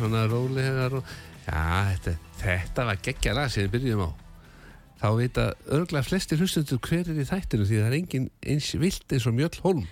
Svona 0.00 0.24
rólegar 0.30 0.96
og 1.00 1.04
já, 1.46 1.60
þetta, 1.92 2.16
þetta 2.42 2.86
var 2.90 3.00
geggja 3.06 3.36
lag 3.36 3.52
sem 3.52 3.66
við 3.68 3.74
byrjum 3.78 4.02
á 4.06 4.10
þá 5.00 5.06
vita 5.16 5.44
örglega 5.72 6.04
flestir 6.04 6.40
hlustundur 6.42 6.80
hver 6.84 7.08
er 7.08 7.20
í 7.22 7.24
þættinu 7.28 7.64
því 7.68 7.78
það 7.80 7.86
er 7.90 7.98
engin 8.00 8.26
eins 8.52 8.72
vilt 8.82 9.14
eins 9.16 9.28
og 9.30 9.36
Mjöll 9.38 9.60
Holm 9.64 9.86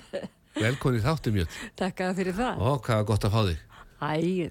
velkonni 0.64 1.02
þáttu 1.04 1.32
Mjöll 1.34 1.50
Takk 1.78 2.02
fyrir 2.18 2.34
það. 2.36 2.58
og 2.66 2.80
hvað 2.86 3.04
gott 3.12 3.26
að 3.28 3.36
fá 3.36 3.42
þig 3.50 3.66
Æ, 4.00 4.50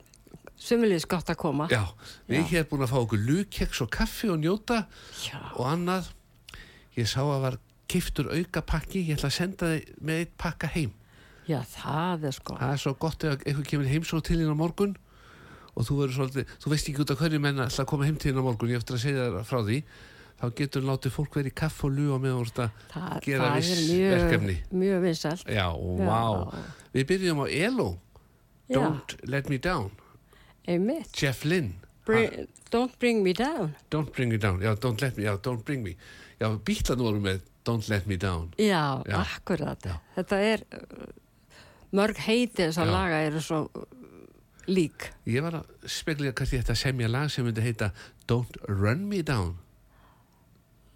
sumulegis 0.60 1.08
gott 1.10 1.30
að 1.34 1.40
koma. 1.42 1.66
já, 1.72 1.82
við 2.30 2.44
Já. 2.44 2.48
hér 2.54 2.68
búin 2.70 2.86
að 2.86 2.92
fá 2.94 3.00
okkur 3.02 3.24
lukeks 3.28 3.82
og 3.84 3.90
kaffi 3.92 4.30
og 4.32 4.40
njóta 4.44 4.84
Já. 5.26 5.40
og 5.58 5.66
annað 5.68 6.12
ég 7.00 7.08
sá 7.10 7.20
að 7.24 7.42
var 7.48 7.58
kiftur 7.90 8.30
auka 8.32 8.62
pakki 8.62 9.02
ég 9.08 9.18
ætla 9.18 9.32
að 9.32 9.38
senda 9.40 9.70
þig 9.74 9.92
með 10.06 10.24
eitt 10.24 10.34
pakka 10.40 10.70
heim 10.76 10.92
Já, 11.50 11.60
það 11.74 12.28
er 12.30 12.36
sko. 12.38 12.58
það 12.60 12.74
er 12.76 12.82
svo 12.84 12.94
gott 13.02 13.24
ef 13.26 13.40
eitthvað 13.42 13.66
kemur 13.72 13.90
heimsóð 13.90 14.22
til 14.30 14.40
á 14.46 14.54
morgun 14.60 14.94
og 15.76 15.86
þú 15.88 15.98
verður 16.00 16.16
svolítið, 16.20 16.54
þú 16.62 16.72
veist 16.74 16.90
ekki 16.92 17.04
út 17.04 17.12
af 17.14 17.20
hverju 17.24 17.40
menn 17.42 17.62
að 17.66 17.86
koma 17.90 18.06
heim 18.08 18.18
til 18.22 18.36
á 18.38 18.42
morgun, 18.46 18.70
ég 18.74 18.82
eftir 18.82 18.98
að 18.98 19.04
segja 19.06 19.28
þér 19.34 19.48
frá 19.50 19.60
því 19.66 19.80
þá 20.40 20.46
getur 20.56 20.86
látið 20.88 21.12
fólk 21.16 21.36
verið 21.40 21.52
í 21.52 21.56
kaff 21.60 21.82
og 21.84 21.98
og 22.00 22.22
meðan 22.24 22.38
þú 22.40 22.46
ert 22.46 22.60
að 22.64 22.70
Það, 22.94 23.16
gera 23.26 23.48
það 23.50 23.58
viss 23.58 23.72
er 23.74 23.82
mjög, 23.90 24.14
verkefni 24.16 24.56
mjög 24.84 25.02
vinsælt. 25.04 25.44
já, 25.50 25.68
vá, 26.00 26.22
við 26.94 27.10
byrjum 27.12 27.42
á 27.44 27.46
ELO 27.50 27.90
Já. 28.70 28.78
Don't 28.78 29.16
Let 29.26 29.50
Me 29.50 29.58
Down 29.58 29.90
Einmitt. 30.70 31.10
Jeff 31.18 31.44
Lynn 31.46 31.74
Bring, 32.06 32.48
don't 32.72 32.94
bring 33.00 33.24
me 33.24 33.34
down. 33.34 33.76
Don't 33.90 34.12
Bring 34.14 34.30
Me 34.32 34.38
Down, 34.38 34.60
já, 34.62 34.76
Don't 34.80 35.02
Let 35.02 35.18
Me, 35.18 35.24
já, 35.24 35.38
Don't 35.42 35.64
Bring 35.66 35.84
Me 35.84 35.96
já, 36.40 36.50
bítlan 36.66 37.02
voru 37.02 37.20
með 37.22 37.42
Don't 37.66 37.90
Let 37.90 38.06
Me 38.08 38.16
Down 38.18 38.54
Já, 38.58 39.02
Já. 39.06 39.18
akkurat. 39.26 39.78
Já. 39.86 39.98
Þetta 40.16 40.40
er, 40.42 40.64
mörg 41.96 42.18
heiti 42.28 42.66
þess 42.68 42.78
að 42.84 42.92
laga 42.94 43.22
eru 43.28 43.42
svo 43.42 43.62
uh, 43.66 43.86
lík. 44.70 45.10
ég 45.26 45.42
var 45.42 45.60
að 45.62 45.88
spekla 45.90 46.32
kannski 46.38 46.60
þetta 46.62 46.76
semja 46.78 47.08
lag 47.10 47.32
sem 47.34 47.46
myndi 47.48 47.62
heita 47.66 47.92
Don't 48.30 48.60
Run 48.68 49.08
Me 49.10 49.24
Down 49.26 49.56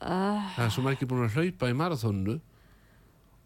Uh, 0.04 0.36
það 0.57 0.66
er 0.66 0.72
svo 0.75 0.81
margir 0.84 1.07
búin 1.07 1.22
að 1.24 1.36
hlaupa 1.38 1.68
í 1.72 1.75
marathónu 1.80 2.34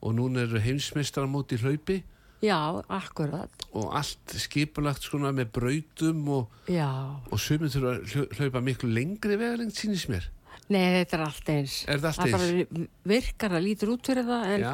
og 0.02 0.14
núna 0.18 0.42
eru 0.48 0.58
heimsmeistrar 0.58 1.28
móti 1.30 1.54
hlaupi 1.62 2.00
já, 2.42 2.58
akkurat. 2.90 3.54
og 3.78 3.92
allt 3.94 4.34
skipulagt 4.42 5.06
svona 5.06 5.30
með 5.38 5.52
brautum 5.54 6.24
og, 6.34 6.56
og 6.66 7.38
sumið 7.44 7.76
þurfa 7.76 7.92
að 7.92 8.10
hlau- 8.16 8.40
hlaupa 8.40 8.64
miklu 8.66 8.90
lengri 8.90 9.38
vegalengt 9.38 9.78
sínist 9.78 10.10
mér 10.10 10.26
Nei, 10.74 10.82
þetta 10.98 11.16
er 11.20 11.22
allt 11.28 11.50
eins. 11.54 11.76
Er 11.86 12.02
þetta 12.02 12.10
allt 12.10 12.18
Það 12.18 12.34
bara 12.34 12.88
virkar 13.14 13.54
að 13.56 13.64
lítur 13.68 13.92
út 13.94 14.10
fyrir 14.10 14.26
það 14.28 14.50
en 14.56 14.66
Já, 14.66 14.74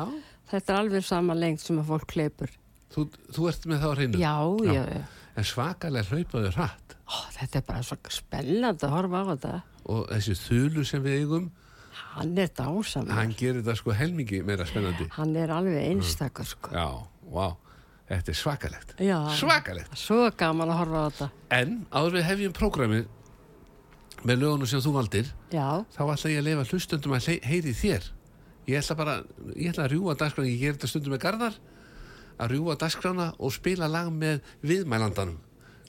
þetta 0.53 0.71
er 0.73 0.79
alveg 0.79 1.03
sama 1.05 1.35
lengt 1.37 1.61
sem 1.61 1.77
að 1.83 1.91
fólk 1.91 2.15
hleypur. 2.15 2.55
Þú, 2.93 3.07
þú 3.33 3.47
ert 3.49 3.65
með 3.71 3.81
það 3.83 3.91
á 3.91 3.95
hreinu 3.97 4.21
Já, 4.21 4.33
Já. 4.67 4.73
já, 4.73 5.01
en 5.35 5.43
svakalega 5.49 6.09
hlaupaðu 6.13 6.51
hratt 6.57 6.95
Ó, 7.03 7.15
þetta 7.35 7.59
er 7.59 7.65
bara 7.67 7.83
svo 7.83 7.97
spennandi 8.09 8.85
að 8.87 8.93
horfa 8.95 9.19
á 9.19 9.25
þetta. 9.33 9.53
og 9.91 10.05
þessi 10.13 10.35
þulu 10.39 10.85
sem 10.87 11.03
við 11.03 11.19
eigum 11.23 11.49
Hann 12.13 12.37
er 12.37 12.47
dásamur. 12.57 13.11
hann 13.13 13.33
gerir 13.37 13.61
þetta 13.61 13.75
sko 13.77 13.91
helmingi 13.97 14.39
meira 14.45 14.65
spennandi 14.65 15.07
Hann 15.17 15.35
er 15.35 15.51
alveg 15.53 15.81
einstakur, 15.91 16.45
sko. 16.45 16.69
já, 16.73 16.87
vá, 17.33 17.55
þetta 18.09 18.29
er 18.33 18.37
svakalegt 18.39 18.95
Já. 19.01 19.17
svakalegt 19.37 19.97
Svo 19.97 20.29
gaman 20.37 20.69
að 20.73 20.79
horfa 20.81 21.01
á 21.01 21.05
þetta. 21.09 21.29
en 21.59 21.75
áður 21.91 22.17
við 22.19 22.25
hefjum 22.29 22.53
prógramið 22.57 23.05
með 24.23 24.39
lögunum 24.39 24.69
sem 24.69 24.79
þú 24.81 24.93
valdir 24.95 25.29
Já, 25.51 25.83
þá 25.93 26.01
ætla 26.13 26.31
ég 26.31 26.39
að 26.41 26.47
lefa 26.47 26.65
hlustundum 26.71 27.15
að 27.17 27.29
heyri 27.43 27.73
þér 27.75 28.05
ég 28.69 28.79
ætla 28.79 28.95
bara, 28.95 29.15
ég 29.59 29.73
ætla 29.73 29.83
að 29.89 29.91
rjúa 29.97 30.15
dagskrána, 30.15 30.47
ég 30.53 30.61
ger 30.63 30.77
þetta 30.77 30.87
stundum 30.93 31.13
með 31.17 31.23
Garðar 31.25 31.57
að 32.39 32.53
rjúa 32.55 32.75
dagskrána 32.81 33.27
og 33.39 33.53
spila 33.55 33.87
lag 33.91 34.09
með 34.13 34.41
viðmælandanum 34.63 35.37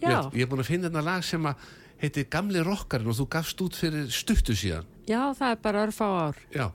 Já. 0.02 0.10
ég, 0.10 0.34
ég 0.40 0.42
er 0.44 0.50
búin 0.50 0.60
að 0.64 0.70
finna 0.72 0.90
þetta 0.90 1.04
lag 1.06 1.24
sem 1.24 1.46
að 1.48 1.68
heitir 2.02 2.26
Gamli 2.30 2.60
rokkarinn 2.66 3.08
og 3.12 3.16
þú 3.20 3.26
gafst 3.32 3.62
út 3.64 3.78
fyrir 3.78 4.10
stuttu 4.12 4.56
síðan 4.58 4.84
já, 5.08 5.20
það 5.38 5.48
er 5.54 5.60
bara 5.62 5.84
örfá 5.86 6.04
ár. 6.28 6.36
já, 6.52 6.66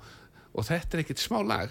og 0.55 0.65
þetta 0.65 0.97
er 0.97 1.03
ekkit 1.05 1.21
smá 1.21 1.41
lag 1.45 1.69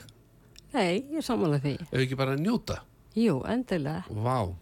Nei, 0.74 1.00
ég 1.16 1.24
samanlega 1.24 1.64
því. 1.64 1.76
ef 1.88 2.00
ekki 2.04 2.16
bara 2.20 2.36
að 2.36 2.42
njóta 2.44 2.82
Jú, 3.18 3.38
endilega. 3.48 4.04
Vá, 4.12 4.52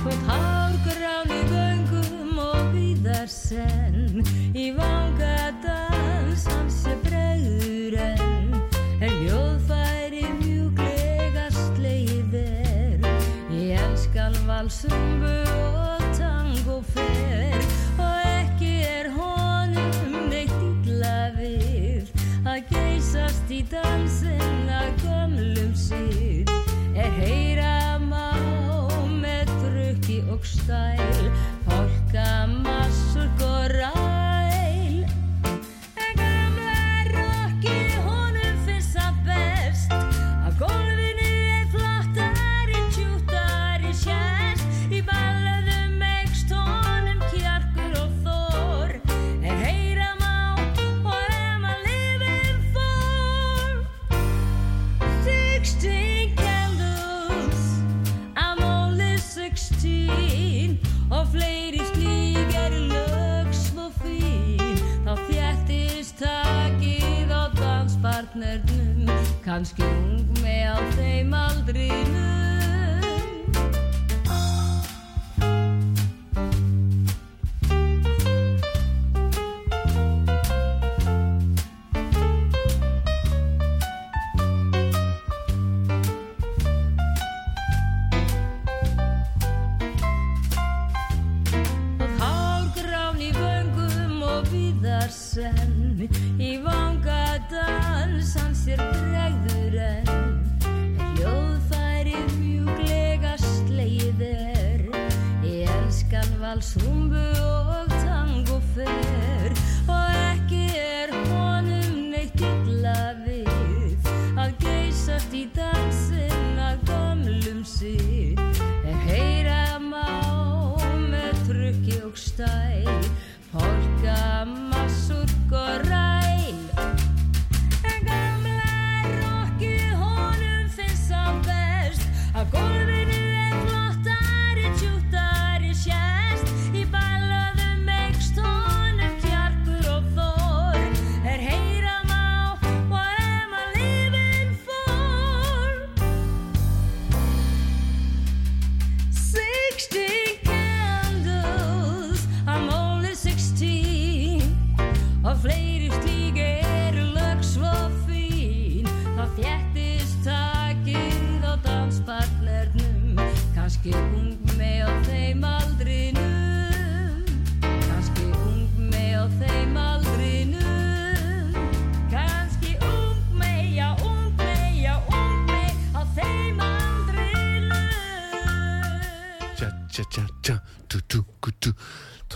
Þótt 0.00 0.22
hárgrán 0.30 1.32
í 1.34 1.40
göngum 1.50 2.38
og 2.40 2.70
víðar 2.72 3.28
senn 3.28 4.22
Í 4.56 4.70
vanga 4.78 5.34
dans 5.64 5.79
valsumbu 14.70 15.26
og 15.74 16.02
tango 16.14 16.82
fer. 16.94 17.58
Og 17.98 18.18
ekki 18.40 18.82
er 18.86 19.08
honum 19.10 20.28
neitt 20.30 20.54
illa 20.86 21.30
við 21.34 22.12
Að 22.46 22.70
geysast 22.70 23.50
í 23.50 23.64
dansinn 23.70 24.70
að 24.70 25.02
gömlum 25.02 25.74
síð 25.74 26.50
Er 26.94 27.10
heyra 27.18 27.98
má 27.98 28.30
með 29.10 29.50
drukki 29.58 30.22
og 30.30 30.46
stæl 30.46 31.30
Fólka 31.66 32.46
massur 32.62 33.30
og 33.42 33.66
danspartnernum 68.34 69.26
Kanski 69.44 69.82
ung 69.82 70.22
með 70.42 70.70
á 70.70 70.78
þeim 70.94 71.34
aldrinum 71.34 72.59
og 94.80 94.86
víðar 94.86 95.10
senn 95.12 96.08
í 96.40 96.56
vanga 96.64 97.38
dans 97.50 98.34
hans 98.40 98.66
er 98.66 98.80
bregður 98.80 99.76
enn. 99.76 100.40
Hljóðfærið 101.18 102.32
mjúklega 102.40 103.36
sleið 103.36 104.24
er. 104.24 104.86
Ég 105.44 105.68
elskan 105.68 106.32
valsrúmbu 106.40 107.26
og 107.44 107.92
tango 108.00 108.60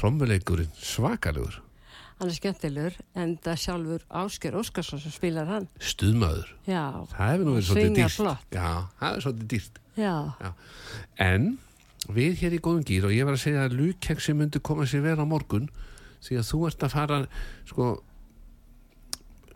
trommuleikurinn 0.04 0.72
svakalegur 0.76 1.60
Hann 2.14 2.30
er 2.30 2.36
skemmtilegur, 2.36 2.94
en 3.18 3.32
það 3.42 3.56
sjálfur 3.58 4.02
Ásker 4.22 4.54
Óskarsson 4.54 5.00
sem 5.02 5.10
spilar 5.10 5.48
hann. 5.50 5.64
stuðmaður 5.82 6.52
Já. 6.68 6.84
það 7.10 7.30
hefur 7.32 7.48
nú 7.48 7.54
verið 7.56 7.66
svolítið 7.72 7.96
dýrt 7.98 8.54
já, 8.54 8.68
það 9.00 9.08
er 9.16 9.24
svolítið 9.24 9.48
dýrt 9.54 9.80
Já. 9.98 10.14
Já. 10.44 10.50
En 11.24 11.48
við 12.14 12.38
hér 12.42 12.54
í 12.54 12.60
góðum 12.62 12.84
gýr 12.86 13.06
og 13.08 13.14
ég 13.16 13.26
var 13.26 13.34
að 13.38 13.42
segja 13.46 13.64
að 13.66 13.76
lúkkeksi 13.80 14.34
myndi 14.36 14.60
koma 14.62 14.86
sér 14.86 15.02
vel 15.08 15.16
á 15.18 15.26
morgun 15.26 15.68
því 16.24 16.38
að 16.40 16.48
þú 16.52 16.60
ert 16.68 16.84
að 16.86 16.94
fara 16.94 17.18
sko 17.70 17.88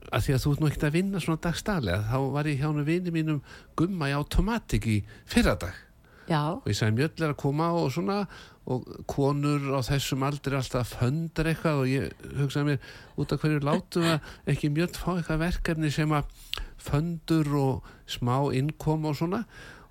að 0.09 0.25
því 0.25 0.35
að 0.35 0.43
þú 0.45 0.53
ert 0.55 0.63
nú 0.63 0.69
ekkert 0.71 0.87
að 0.89 0.95
vinna 0.99 1.21
svona 1.23 1.43
dagstælega 1.45 2.07
þá 2.09 2.19
var 2.39 2.49
ég 2.49 2.63
hjá 2.63 2.71
nú 2.73 2.85
vini 2.87 3.13
mínum 3.15 3.43
gumma 3.77 4.09
í 4.11 4.17
automatik 4.17 4.87
í 4.89 4.99
fyrradag 5.29 5.77
Já. 6.29 6.61
og 6.61 6.69
ég 6.69 6.77
sagði 6.77 6.99
mjöll 6.99 7.25
er 7.25 7.33
að 7.33 7.41
koma 7.41 7.71
og 7.73 7.91
svona 7.95 8.23
og 8.69 8.85
konur 9.09 9.71
á 9.73 9.81
þessum 9.81 10.27
aldri 10.29 10.59
alltaf 10.59 10.91
föndar 10.99 11.49
eitthvað 11.49 11.83
og 11.83 11.89
ég 11.89 12.27
hugsaði 12.37 12.67
mér 12.75 12.91
út 13.17 13.33
af 13.33 13.41
hverju 13.41 13.63
látum 13.65 14.05
við 14.05 14.53
ekki 14.53 14.69
mjöll 14.75 14.93
fá 14.93 15.15
eitthvað 15.15 15.45
verkefni 15.47 15.93
sem 15.95 16.13
að 16.13 16.29
föndur 16.79 17.49
og 17.59 17.89
smá 18.09 18.37
innkom 18.55 19.09
og 19.09 19.17
svona? 19.19 19.45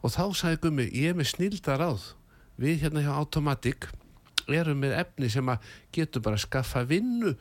Og 0.06 0.13
þá 0.13 0.24
sagði 0.38 0.62
gummi, 0.67 0.86
ég 0.94 1.12
er 1.12 1.17
með 1.17 1.32
snildar 1.34 1.82
ráð. 1.82 2.12
Við 2.62 2.84
hérna 2.86 3.03
hjá 3.06 3.13
Automatic 3.17 3.89
erum 4.48 4.79
með 4.82 4.96
efni 5.01 5.29
sem 5.32 5.50
að 5.51 5.65
getur 5.94 6.24
bara 6.24 6.38
að 6.38 6.46
skaffa 6.46 6.86
vinnu 6.88 7.34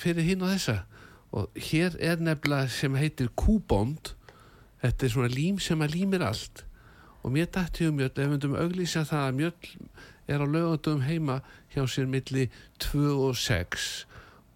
fyrir 0.00 0.26
hinn 0.26 0.46
og 0.46 0.54
þessa. 0.54 0.80
Og 1.36 1.60
hér 1.68 1.98
er 2.02 2.22
nefnilega 2.22 2.70
sem 2.72 2.96
heitir 2.98 3.30
Q-bond. 3.38 4.14
Þetta 4.80 5.06
er 5.06 5.12
svona 5.12 5.34
lím 5.34 5.60
sem 5.62 5.82
að 5.84 5.94
límir 5.98 6.24
allt 6.24 6.64
og 7.22 7.34
mér 7.34 7.50
dætti 7.52 7.88
um 7.88 7.98
mjöll 7.98 8.12
ef 8.12 8.22
við 8.22 8.32
myndum 8.32 8.56
auglýsa 8.56 9.04
það 9.08 9.26
að 9.26 9.38
mjöll 9.40 9.72
er 10.30 10.44
á 10.44 10.46
lögatum 10.46 11.04
heima 11.04 11.40
hjá 11.74 11.84
sér 11.90 12.08
milli 12.10 12.48
2 12.82 13.06
og 13.28 13.36
6 13.36 13.88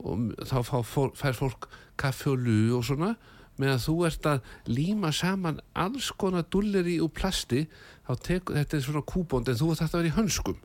og 0.04 0.34
þá 0.48 0.58
fólk, 0.84 1.16
fær 1.16 1.36
fólk 1.36 1.68
kaffi 2.00 2.30
og 2.32 2.42
lu 2.44 2.76
og 2.78 2.84
svona 2.86 3.14
meðan 3.60 3.82
þú 3.82 3.96
ert 4.08 4.26
að 4.26 4.46
líma 4.66 5.12
saman 5.14 5.60
alls 5.78 6.10
konar 6.18 6.46
dulleri 6.50 6.96
úr 7.02 7.12
plasti 7.14 7.64
þá 8.06 8.14
tekur, 8.26 8.56
þetta 8.58 8.76
er 8.76 8.86
svona 8.86 9.04
kúbónd 9.06 9.50
en 9.50 9.58
þú 9.58 9.70
þetta 9.74 9.90
að 9.90 10.00
vera 10.00 10.10
í 10.10 10.16
hönskum. 10.18 10.56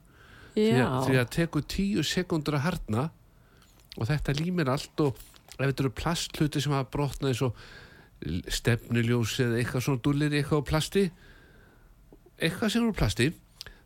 Því 0.55 0.69
að, 0.81 0.95
því 1.05 1.19
að 1.21 1.29
tekur 1.35 1.65
tíu 1.69 2.03
sekundur 2.03 2.57
að 2.57 2.65
harna 2.65 3.03
og 3.95 4.09
þetta 4.09 4.35
límir 4.39 4.71
allt 4.73 5.03
og 5.05 5.19
ef 5.59 5.61
þetta 5.61 5.85
eru 5.85 5.93
plastluti 5.99 6.63
sem 6.63 6.73
hafa 6.73 6.89
brotnað 6.95 7.33
eins 7.33 7.43
og 7.45 7.61
stefnuljós 8.51 9.37
eða 9.45 9.59
eitthvað 9.61 9.85
svona 9.85 10.03
dullir 10.03 10.35
eitthvað 10.35 10.65
á 10.65 10.69
plasti 10.71 11.05
eitthvað 12.41 12.74
sem 12.74 12.84
eru 12.84 12.96
plasti 12.98 13.29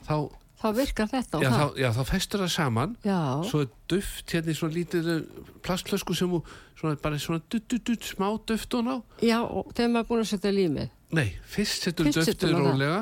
þá, 0.08 0.16
Þá 0.64 0.68
virkar 0.78 1.10
þetta 1.12 1.38
og 1.38 1.44
já, 1.44 1.50
þá, 1.52 1.58
það. 1.60 1.80
já, 1.82 1.88
þá 1.92 2.04
festur 2.08 2.40
það 2.46 2.52
saman. 2.54 2.92
Já, 3.04 3.18
svo 3.50 3.60
er 3.66 3.72
duft 3.92 4.32
hérna 4.32 4.54
í 4.54 4.56
svona 4.56 4.76
lítið 4.78 5.10
plastflösku 5.66 6.16
sem 6.16 6.36
svona, 6.80 6.96
bara 7.04 7.20
svona 7.20 7.42
dutt, 7.52 7.66
dutt, 7.68 7.84
dutt, 7.90 8.08
smá 8.08 8.30
duft 8.48 8.78
og 8.80 8.86
ná 8.88 8.94
já, 9.20 9.42
og 9.44 9.74
þegar 9.76 9.92
maður 9.92 10.06
er 10.06 10.08
búin 10.14 10.24
að 10.24 10.30
setja 10.32 10.54
límið. 10.56 10.94
nei, 11.14 11.26
fyrst 11.52 11.84
setur 11.90 12.08
Fyrst 12.08 12.32
duftið 12.32 12.56
rólega 12.56 13.02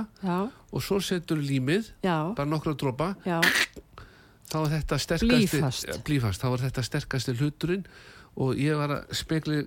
og 0.72 0.82
svo 0.82 0.98
setur 1.06 1.38
límið 1.38 1.92
já, 2.02 2.16
bara 2.34 2.50
nokkra 2.50 2.74
dropa. 2.74 3.12
Þá 4.52 4.58
er 4.66 4.72
þetta 4.74 4.98
sterkasti 5.06 5.62
blýfast, 6.04 6.42
þá 6.42 6.48
er 6.56 6.64
þetta 6.66 6.84
sterkasti 6.90 7.36
hluturinn 7.40 7.86
og 8.42 8.58
ég 8.60 8.76
var 8.80 8.98
að 8.98 9.14
spekli 9.22 9.62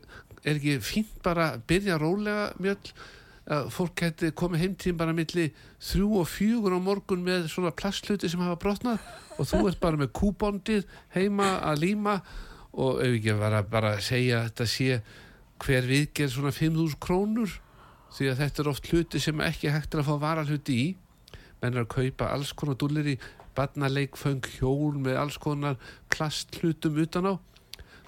er 0.44 0.58
ekki 0.58 0.80
fínt 0.84 1.14
bara 1.24 1.52
að 1.54 1.62
byrja 1.70 1.96
rólega 2.02 2.50
mjöll 2.58 2.90
að 3.44 3.66
fólk 3.74 3.98
geti 4.00 4.30
komið 4.32 4.62
heimtíðin 4.62 5.00
bara 5.00 5.14
milli 5.16 5.50
þrjú 5.84 6.20
og 6.22 6.30
fjögur 6.32 6.76
á 6.76 6.80
morgun 6.80 7.24
með 7.26 7.50
svona 7.52 7.74
plastluti 7.76 8.30
sem 8.32 8.40
hafa 8.40 8.56
brotnað 8.62 9.04
og 9.36 9.48
þú 9.50 9.60
ert 9.68 9.82
bara 9.82 10.00
með 10.00 10.14
kúbondið 10.16 10.86
heima 11.12 11.58
að 11.60 11.82
líma 11.82 12.14
og 12.72 13.02
ef 13.04 13.18
ekki 13.18 13.34
að 13.36 13.60
bara 13.70 13.92
segja 14.02 14.40
að 14.40 14.48
þetta 14.48 14.68
sé 14.72 14.98
hver 15.64 15.86
viðgerð 15.88 16.34
svona 16.34 16.54
5.000 16.54 16.98
krónur 17.04 17.52
því 18.14 18.30
að 18.30 18.40
þetta 18.42 18.62
er 18.62 18.70
oft 18.70 18.90
hluti 18.90 19.20
sem 19.22 19.44
ekki 19.44 19.72
hægt 19.74 19.94
er 19.94 20.02
að 20.02 20.10
fá 20.10 20.16
varalhuti 20.22 20.76
í. 20.78 20.88
Menn 21.60 21.74
er 21.76 21.84
að 21.84 21.92
kaupa 21.94 22.30
alls 22.34 22.52
konar 22.56 22.78
dúllir 22.78 23.14
í 23.14 23.16
barnaleikföng, 23.54 24.44
hjól 24.58 24.98
með 25.02 25.18
alls 25.20 25.38
konar 25.42 25.78
plastlutum 26.12 26.98
utan 27.02 27.30
á. 27.30 27.34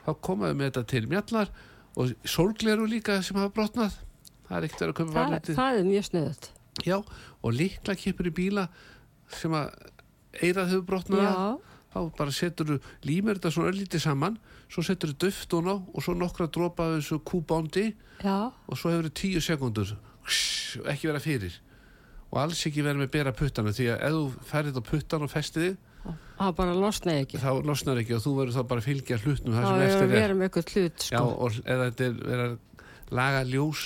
Þá 0.07 0.11
komaðu 0.23 0.59
með 0.59 0.71
þetta 0.71 0.85
til 0.93 1.07
mjallar 1.11 1.53
og 1.97 2.13
sólgleru 2.29 2.87
líka 2.91 3.21
sem 3.25 3.39
hafa 3.39 3.55
brotnað 3.55 3.97
það 4.49 4.57
er 4.61 4.67
ekkert 4.69 4.83
að 4.87 4.93
kaupa 4.99 5.11
það, 5.11 5.17
varalhuti 5.21 5.57
það 5.59 5.79
er 5.81 5.89
mjög 5.91 6.09
sniðut. 6.11 6.51
já, 6.87 6.97
og 7.43 7.57
líkla 7.57 7.97
kipur 8.03 8.29
í 8.31 8.35
bíla 8.37 8.67
sem 9.37 9.55
að 9.59 9.73
eirað 10.43 10.71
hefur 10.75 10.87
brotnað 10.91 11.61
þá 11.97 12.01
bara 12.19 12.35
setur 12.37 12.67
þú 12.75 12.79
límur 13.09 13.39
þetta 13.39 13.53
svona 13.55 13.71
öllítið 13.73 14.03
saman 14.05 14.35
svo 14.69 14.83
setur 14.85 15.15
þú 15.15 15.19
duft 15.27 15.55
og 15.57 15.65
ná 15.65 15.75
og 15.77 16.03
svo 16.05 16.15
nokkra 16.19 16.47
dropa 16.53 16.91
þessu 16.97 17.21
kúbándi 17.25 17.87
já, 18.23 18.37
og 18.53 18.77
svo 18.77 18.93
hefur 18.93 19.09
þú 19.09 19.15
tíu 19.23 19.41
sekundur 19.45 19.95
ekki 20.91 21.07
vera 21.09 21.21
fyrir. 21.23 21.55
Og 22.35 22.41
alls 22.43 22.59
ekki 22.67 22.83
vera 22.83 22.99
með 22.99 23.13
bera 23.15 23.31
puttana 23.33 23.71
því 23.73 23.85
að 23.95 24.01
ef 24.09 24.15
þú 24.17 24.47
færið 24.51 24.79
á 24.79 24.83
puttan 24.89 25.23
og 25.25 25.31
festið 25.31 25.67
þig 25.69 26.17
það 26.41 26.51
bara 26.59 26.75
losnaði 26.77 27.23
ekki. 27.23 27.39
þá 27.43 27.51
losnar 27.71 28.01
ekki 28.03 28.17
og 28.17 28.23
þú 28.25 28.33
verður 28.41 28.57
þá 28.59 28.65
bara 28.73 28.83
að 28.83 28.89
fylgja 28.91 29.19
hlutnum 29.23 29.55
Það 29.57 29.67
sem 29.67 29.79
er 29.87 29.95
að 29.95 30.03
er. 30.03 30.11
vera 30.13 30.35
með 30.37 30.49
eitthvað 30.49 30.73
hlut, 30.75 31.07
Já, 31.07 31.21
sko. 31.21 31.31
og 31.47 31.61
eða 31.65 31.87
þetta 31.87 32.09
er 32.35 32.43
að 32.45 32.59
laga 33.21 33.41
ljós 33.47 33.85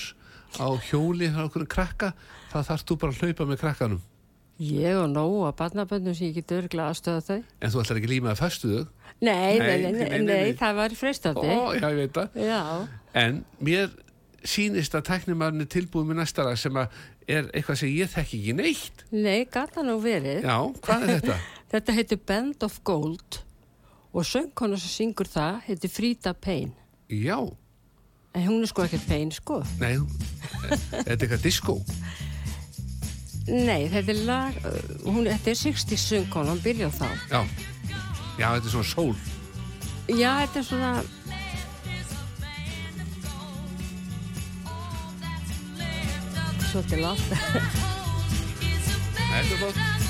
á 0.59 0.67
hjóli 0.89 1.29
á 1.31 1.39
okkur 1.45 1.67
krakka 1.71 2.11
þá 2.51 2.57
þarfst 2.67 2.87
þú 2.91 2.97
bara 3.03 3.13
að 3.15 3.21
hlaupa 3.23 3.47
með 3.51 3.61
krakkanum 3.65 4.01
Ég 4.61 4.93
og 4.93 5.07
nóg 5.09 5.39
að 5.47 5.55
barnaböndum 5.57 6.13
sem 6.13 6.27
ég 6.29 6.35
get 6.37 6.51
örglega 6.53 6.91
aðstöða 6.91 7.21
þau. 7.25 7.37
en 7.65 7.71
þú 7.73 7.79
ætlar 7.81 7.97
ekki 8.01 8.09
líma 8.11 8.33
að 8.35 8.41
föstu 8.43 8.67
þau 8.69 8.83
Nei, 9.21 9.57
nei, 9.57 9.91
Nei, 9.91 10.19
nei, 10.25 10.51
það 10.57 10.75
var 10.77 10.93
freistandi. 10.97 11.47
ó, 11.49 11.73
já, 11.73 11.87
ég 11.89 11.97
veit 11.97 12.13
það 12.19 12.37
Já, 12.45 12.59
en 13.23 13.39
mér 13.61 13.89
sýnist 14.43 14.93
að 14.97 15.07
tæknimarinn 15.09 15.61
er 15.65 15.69
tilbúið 15.69 16.07
með 16.11 16.19
næsta 16.21 16.45
lag 16.45 16.57
sem 16.57 16.77
að 16.81 16.93
er 17.29 17.49
eitthvað 17.53 17.79
sem 17.81 17.91
ég 17.93 18.09
þekki 18.13 18.39
ekki 18.41 18.55
neitt 18.57 19.03
nei, 19.13 19.45
gata 19.45 19.83
nú 19.85 19.97
verið. 20.01 20.41
já, 20.45 20.57
hvað 20.81 21.03
er 21.07 21.15
þetta? 21.19 21.39
Þetta 21.71 21.93
heitir 21.95 22.19
Band 22.27 22.63
of 22.67 22.79
Gold 22.83 23.37
og 24.11 24.25
söngkona 24.27 24.75
sem 24.81 24.91
syngur 24.91 25.29
það 25.31 25.61
heitir 25.69 25.89
Frida 25.93 26.33
Payne. 26.33 26.73
já, 27.09 27.37
En 28.33 28.45
hún 28.47 28.61
er 28.63 28.69
sko 28.71 28.85
ekkert 28.85 29.03
Payne, 29.09 29.31
sko. 29.35 29.59
nei 29.81 29.97
þetta 30.91 31.01
er 31.11 31.17
eitthvað 31.17 31.43
disco 31.43 31.77
Nei, 33.51 33.87
þetta 33.89 34.13
er 34.13 34.19
lag, 34.27 34.57
uh, 34.69 34.75
hún, 35.09 35.25
þetta 35.27 35.49
er 35.51 35.57
60 35.59 35.97
söngkona, 35.99 36.53
hún 36.53 36.61
byrjar 36.63 36.91
þá. 36.93 37.07
já, 37.31 37.41
já, 38.37 38.47
þetta 38.53 38.67
er 38.67 38.73
svona 38.75 38.89
sól 38.91 39.15
Já, 40.11 40.29
þetta 40.43 40.59
er 40.59 40.65
svona, 40.67 40.91
svolítið 46.71 47.01
látt. 47.03 47.25
Þetta 49.31 49.41
er 49.41 49.57
flott. 49.61 50.00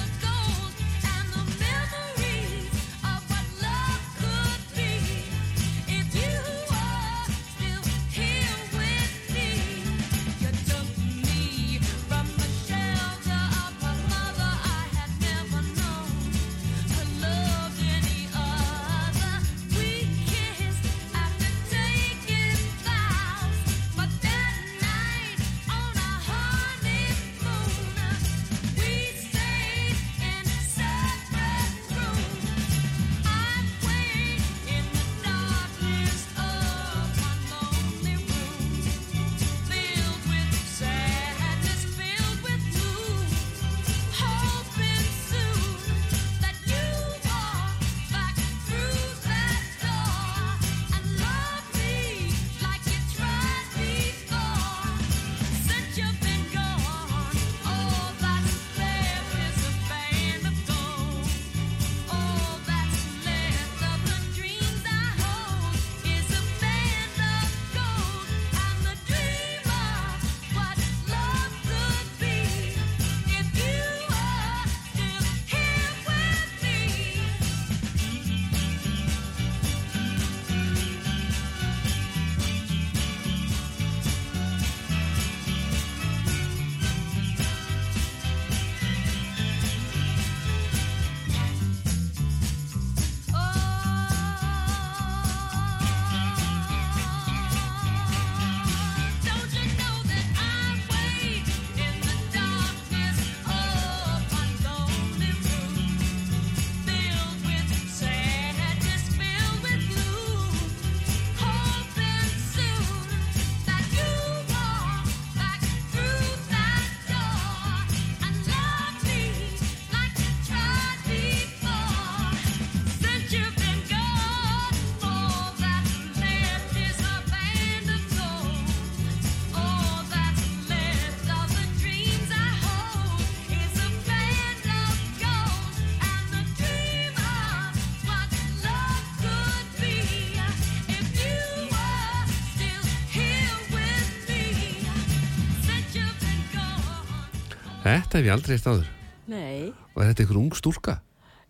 Þetta 147.99 148.17
hef 148.17 148.25
ég 148.25 148.33
aldrei 148.35 148.55
eitt 148.57 148.67
áður. 148.71 148.89
Nei, 149.27 149.73
og 149.95 150.01
er 150.03 150.09
þetta 150.11 150.23
einhver 150.25 150.39
ung 150.41 150.51
stúlka? 150.57 150.97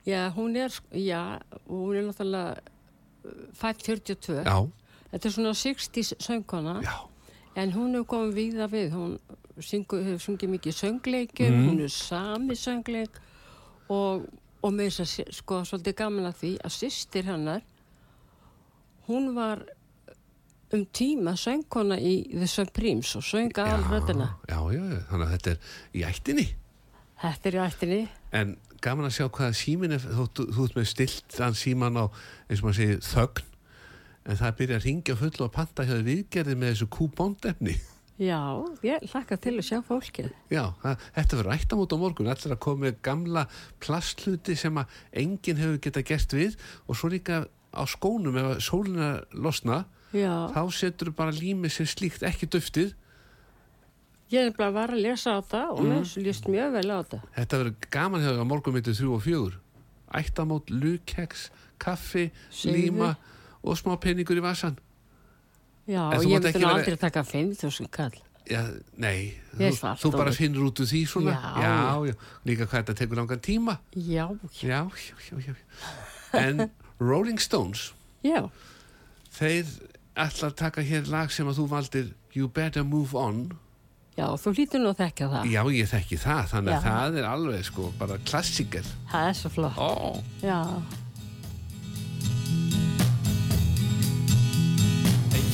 Já, 0.05 0.21
hún 0.36 0.55
er, 0.57 0.74
já, 0.98 1.21
hún 1.69 1.95
er 1.95 2.03
náttúrulega 2.07 2.57
uh, 2.57 3.31
fætt 3.53 3.83
42. 3.86 4.43
Já, 4.45 4.57
Þetta 5.12 5.27
er 5.27 5.33
svona 5.36 5.51
60s 5.60 6.13
söngkona. 6.24 6.75
já, 6.86 6.95
En 7.60 7.74
hún 7.75 7.91
hefur 7.98 8.07
komið 8.13 8.33
víða 8.38 8.67
við, 8.71 8.93
hún 8.95 9.17
syngu, 9.60 9.98
hefur 10.05 10.21
sungið 10.24 10.50
mikið 10.55 10.74
söngleikum, 10.77 11.51
Mm. 11.51 11.65
hún 11.67 11.81
er 11.83 11.89
sami 11.91 12.55
söngleik. 12.55 13.12
Og, 13.89 14.24
og 14.63 14.71
með 14.74 14.88
þess 14.95 15.19
að 15.19 15.33
sko 15.36 15.57
svolítið 15.67 15.95
gaman 16.00 16.25
að 16.29 16.38
því 16.39 16.51
að 16.63 16.71
sýstir 16.77 17.25
hennar, 17.27 17.62
hún 19.07 19.33
var 19.36 19.65
um 20.75 20.84
tíma 20.96 21.36
söngkona 21.40 21.98
í 22.00 22.16
The 22.32 22.48
Supremes 22.48 23.13
og 23.20 23.24
söng 23.28 23.51
já, 23.56 23.66
alröðina. 23.75 24.32
já, 24.48 24.58
já, 24.72 24.82
já, 24.82 25.00
þannig 25.10 25.25
að 25.28 25.32
þetta 25.36 25.51
er 25.51 25.72
í 25.94 26.04
ættinni. 26.08 26.48
Þetta 27.22 27.50
er 27.50 27.58
í 27.58 27.62
ættinni. 27.66 28.01
En 28.32 28.58
gaman 28.82 29.06
að 29.10 29.16
sjá 29.20 29.28
hvaða 29.30 29.54
símin 29.60 29.96
er, 29.98 30.01
þú, 30.01 30.28
þú, 30.34 30.48
þú 30.56 30.68
ert 30.68 30.78
með 30.80 30.90
stiltan 30.92 31.58
síman 31.58 32.00
á, 32.01 32.06
eins 32.50 32.62
og 32.62 32.68
maður 32.70 32.80
segir, 32.80 33.01
þögn, 33.12 33.48
en 34.25 34.40
það 34.42 34.58
byrja 34.62 34.80
að 34.80 34.86
ringja 34.88 35.18
full 35.20 35.34
og 35.46 35.54
panta 35.56 35.86
hjá 35.86 35.96
viðgerði 36.06 36.56
með 36.58 36.74
þessu 36.74 36.90
kúbóndefni. 36.98 37.78
Já, 38.22 38.38
ég 38.86 39.01
hlakka 39.10 39.38
til 39.42 39.56
að 39.58 39.66
sjá 39.66 39.80
fólkið. 39.86 40.28
Já, 40.54 40.63
það, 40.84 41.06
þetta 41.16 41.38
verður 41.40 41.56
ættamót 41.56 41.94
á 41.94 41.98
morgun, 41.98 42.30
allir 42.30 42.54
að 42.54 42.60
koma 42.62 42.86
með 42.86 43.00
gamla 43.08 43.46
plastluti 43.82 44.54
sem 44.60 44.78
að 44.78 45.00
enginn 45.24 45.58
hefur 45.62 45.80
geta 45.82 46.04
gert 46.06 46.36
við 46.38 46.58
og 46.86 47.00
svo 47.00 47.10
líka 47.10 47.40
á 47.74 47.84
skónum 47.90 48.38
ef 48.38 48.50
að 48.51 48.62
sólina 48.68 49.10
losna, 49.34 49.80
Já, 50.13 50.34
þá 50.51 50.62
setur 50.75 51.12
bara 51.15 51.32
límið 51.32 51.72
sem 51.72 51.86
slíkt 51.88 52.24
ekki 52.27 52.48
duftið. 52.51 52.94
ég 54.32 54.48
er 54.48 54.53
bara 54.56 54.72
var 54.72 54.89
að 54.96 55.01
lesa 55.03 55.34
á 55.36 55.39
það 55.44 55.72
og 55.75 55.82
mér 55.88 56.06
líst 56.24 56.46
mjög 56.48 56.72
vel 56.77 56.88
á 56.91 57.00
það. 57.03 57.22
Þetta 57.36 57.58
verður 57.62 57.75
gaman 57.91 58.22
hefur 58.24 58.39
á 58.44 58.46
morgun 58.48 58.74
mittu 58.77 58.94
þrjú 58.96 59.15
og 59.18 59.24
fjögur. 59.25 59.56
Ættamót, 60.15 60.70
lukeks, 60.72 61.50
kaffi, 61.80 62.32
Segðu. 62.51 62.75
líma 62.77 63.15
og 63.63 63.77
smá 63.80 63.96
peningur 64.00 64.39
í 64.39 64.44
vasan. 64.44 64.77
Já, 65.88 66.12
þú 66.15 66.27
ég 66.27 66.39
myndi 66.39 66.51
vera- 66.60 66.74
aldrei 66.75 66.98
taka 67.00 67.24
5.000 67.24 67.88
kall. 67.91 68.15
Já, 68.51 68.63
nei, 68.98 69.36
þú, 69.56 69.70
þú 70.01 70.12
bara 70.12 70.32
finnur 70.32 70.65
út 70.72 70.80
úr 70.82 70.88
því 70.89 71.01
svona. 71.08 71.32
Já. 71.32 71.62
já, 71.62 72.12
já. 72.12 72.15
Líka 72.46 72.65
hvað 72.68 72.84
þetta 72.84 72.96
tekur 73.00 73.15
langan 73.22 73.39
tíma. 73.39 73.80
Já, 73.96 74.27
Já, 74.62 74.88
já, 74.89 75.15
já, 75.30 75.38
já. 75.48 75.56
En 76.34 76.70
Rolling 77.00 77.39
Stones, 77.39 77.94
já, 78.24 78.50
þeir 79.36 79.65
ætla 80.18 80.50
að 80.51 80.56
taka 80.60 80.82
hér 80.84 81.08
lag 81.12 81.32
sem 81.32 81.48
að 81.48 81.60
þú 81.62 81.68
valdir 81.72 82.10
You 82.36 82.48
Better 82.48 82.84
Move 82.84 83.15
On. 83.15 83.51
já, 84.18 84.27
þú 84.38 84.51
hlýtur 84.58 84.80
nú 84.84 84.89
að 84.91 85.00
þekka 85.06 85.27
það. 85.32 85.46
Já, 85.51 85.62
ég 85.72 85.88
þekki 85.91 86.18
það, 86.20 86.41
þannig 86.51 86.74
að 86.75 86.84
það 86.88 87.18
er 87.22 87.27
alveg 87.32 87.63
sko, 87.65 87.91
bara 88.00 88.18
klassiker. 88.27 88.86
Það 89.12 89.30
er 89.30 89.34
svo 89.39 89.50
flott. 89.50 89.77
Ó, 89.80 90.20
Já, 90.44 90.60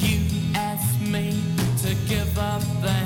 You 0.02 0.20
asked 0.56 1.02
me 1.02 1.34
to 1.82 1.90
give 2.08 2.38
up 2.38 2.62
the 2.82 2.97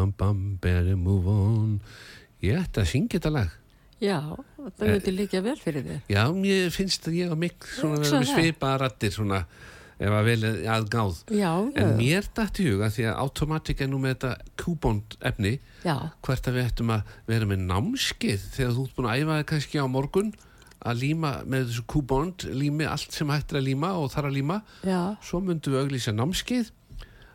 bam, 0.00 0.12
bam, 0.16 0.38
better 0.62 0.96
move 0.96 1.28
on. 1.28 1.80
Ég 2.44 2.56
ætti 2.62 2.80
að 2.80 2.88
syngja 2.94 3.18
þetta 3.18 3.32
lag. 3.36 3.56
já, 4.00 4.16
það 4.78 4.86
myndi 4.94 5.12
líka 5.12 5.42
vel 5.44 5.58
fyrir 5.60 5.84
þér. 5.84 5.98
Já, 6.08 6.22
mér 6.32 6.70
finnst 6.72 7.08
að 7.10 7.18
ég 7.18 7.32
og 7.34 7.38
mikk 7.42 7.66
það. 7.76 8.24
svipaða 8.30 8.78
rattir 8.80 9.12
svona, 9.12 9.42
ef 10.00 10.14
að 10.16 10.24
vel 10.30 10.38
að 10.72 10.86
gáð. 10.94 11.18
Já, 11.36 11.50
En 11.76 11.90
mér 11.98 12.28
dætti 12.38 12.64
huga 12.70 12.88
því 12.88 13.04
að 13.10 13.18
Automatic 13.26 13.82
er 13.84 13.90
nú 13.92 13.98
með 14.00 14.14
þetta 14.14 14.32
kúbónd 14.62 15.18
efni 15.20 15.58
já, 15.84 15.96
hvert 16.24 16.48
að 16.48 16.56
við 16.56 16.70
ættum 16.70 16.94
að 16.96 17.12
vera 17.28 17.50
með 17.50 17.66
námskið 17.68 18.46
þegar 18.56 18.72
þú 18.78 18.86
ert 18.86 18.96
búin 18.96 19.10
að 19.12 19.20
æfa 19.20 19.36
þig 19.42 19.50
kannski 19.52 19.84
á 19.84 19.86
morgun 19.92 20.32
að 20.80 21.00
líma 21.04 21.34
með 21.44 21.66
þessu 21.68 21.84
kúbónd 21.92 22.48
lími 22.56 22.86
allt 22.88 23.12
sem 23.12 23.28
hægt 23.28 23.52
er 23.52 23.60
að 23.60 23.66
líma 23.68 23.92
og 24.00 24.08
þar 24.14 24.30
að 24.30 24.36
líma 24.40 24.62
já, 24.80 25.00
svo 25.20 25.42
myndum 25.44 25.76
við 25.76 25.82
auglýsa 25.84 26.16
námskið 26.16 26.70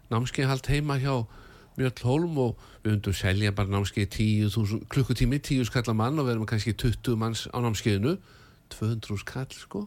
námskið 0.09 0.49
hald 0.49 0.65
heima 0.73 0.97
hjá 0.97 1.13
Mjöll 1.77 2.03
Holm 2.07 2.37
og 2.39 2.55
við 2.85 2.93
myndum 2.93 3.13
selja 3.17 3.51
bara 3.55 3.67
námskið 3.73 4.07
10.000 4.15 4.85
klukkutími 4.93 5.39
10 5.43 5.65
skall 5.67 5.83
að 5.91 5.97
mann 5.99 6.19
og 6.21 6.27
við 6.29 6.35
erum 6.37 6.45
kannski 6.47 6.73
20 6.73 7.17
manns 7.19 7.45
á 7.51 7.57
námskiðinu 7.59 8.15
200 8.75 9.17
skall 9.23 9.51
sko 9.51 9.81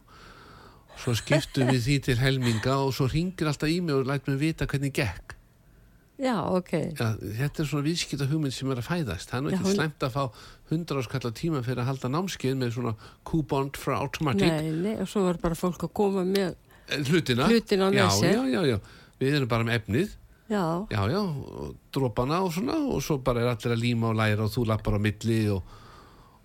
svo 0.98 1.14
skiptum 1.14 1.70
við 1.70 1.80
því 1.86 1.96
til 2.08 2.18
helminga 2.20 2.76
og 2.82 2.92
svo 2.96 3.06
ringir 3.08 3.46
alltaf 3.48 3.70
í 3.70 3.80
mig 3.80 3.94
og 3.94 4.06
læt 4.10 4.26
mig 4.28 4.38
vita 4.40 4.66
hvernig 4.66 4.92
gekk 4.98 5.34
já, 6.18 6.34
ok. 6.50 6.72
Já, 6.98 7.12
þetta 7.38 7.62
er 7.62 7.66
svona 7.70 7.84
viðskipta 7.86 8.26
hugmynd 8.26 8.50
sem 8.56 8.70
er 8.74 8.80
að 8.82 8.88
fæðast 8.88 9.30
það 9.30 9.44
er 9.46 9.52
ekki 9.54 9.64
hún- 9.68 9.76
slæmt 9.78 10.02
að 10.08 10.14
fá 10.16 10.24
100 10.74 10.98
áskall 10.98 11.30
tíma 11.38 11.62
fyrir 11.62 11.78
að 11.84 11.90
halda 11.92 12.08
námskeið 12.10 12.56
með 12.58 12.72
svona 12.74 12.94
coupon 13.24 13.70
frá 13.78 14.00
Automatic 14.02 14.50
Nei, 14.50 14.72
nei, 14.82 14.96
og 14.98 15.06
svo 15.08 15.22
var 15.28 15.38
bara 15.38 15.54
fólk 15.54 15.86
að 15.86 15.92
koma 15.94 16.24
með 16.26 16.56
Eh, 16.90 17.02
Hlutina? 17.04 17.46
Hlutina 17.46 17.90
já. 17.92 18.08
Já, 18.08 18.42
já, 18.48 18.62
já. 18.64 18.78
Við 19.20 19.34
erum 19.36 19.48
bara 19.48 19.62
með 19.68 19.74
efnið, 19.82 20.12
Já, 20.48 20.86
já, 20.88 21.02
já, 21.12 21.20
og 21.20 21.74
dropana 21.92 22.40
og 22.40 22.54
svona 22.56 22.78
og 22.80 23.02
svo 23.04 23.18
bara 23.20 23.42
er 23.42 23.50
allir 23.52 23.74
að 23.74 23.82
líma 23.82 24.08
og 24.08 24.16
læra 24.16 24.46
og 24.46 24.52
þú 24.54 24.64
lappar 24.70 24.96
á 24.96 25.00
milli 25.04 25.42
og, 25.52 25.74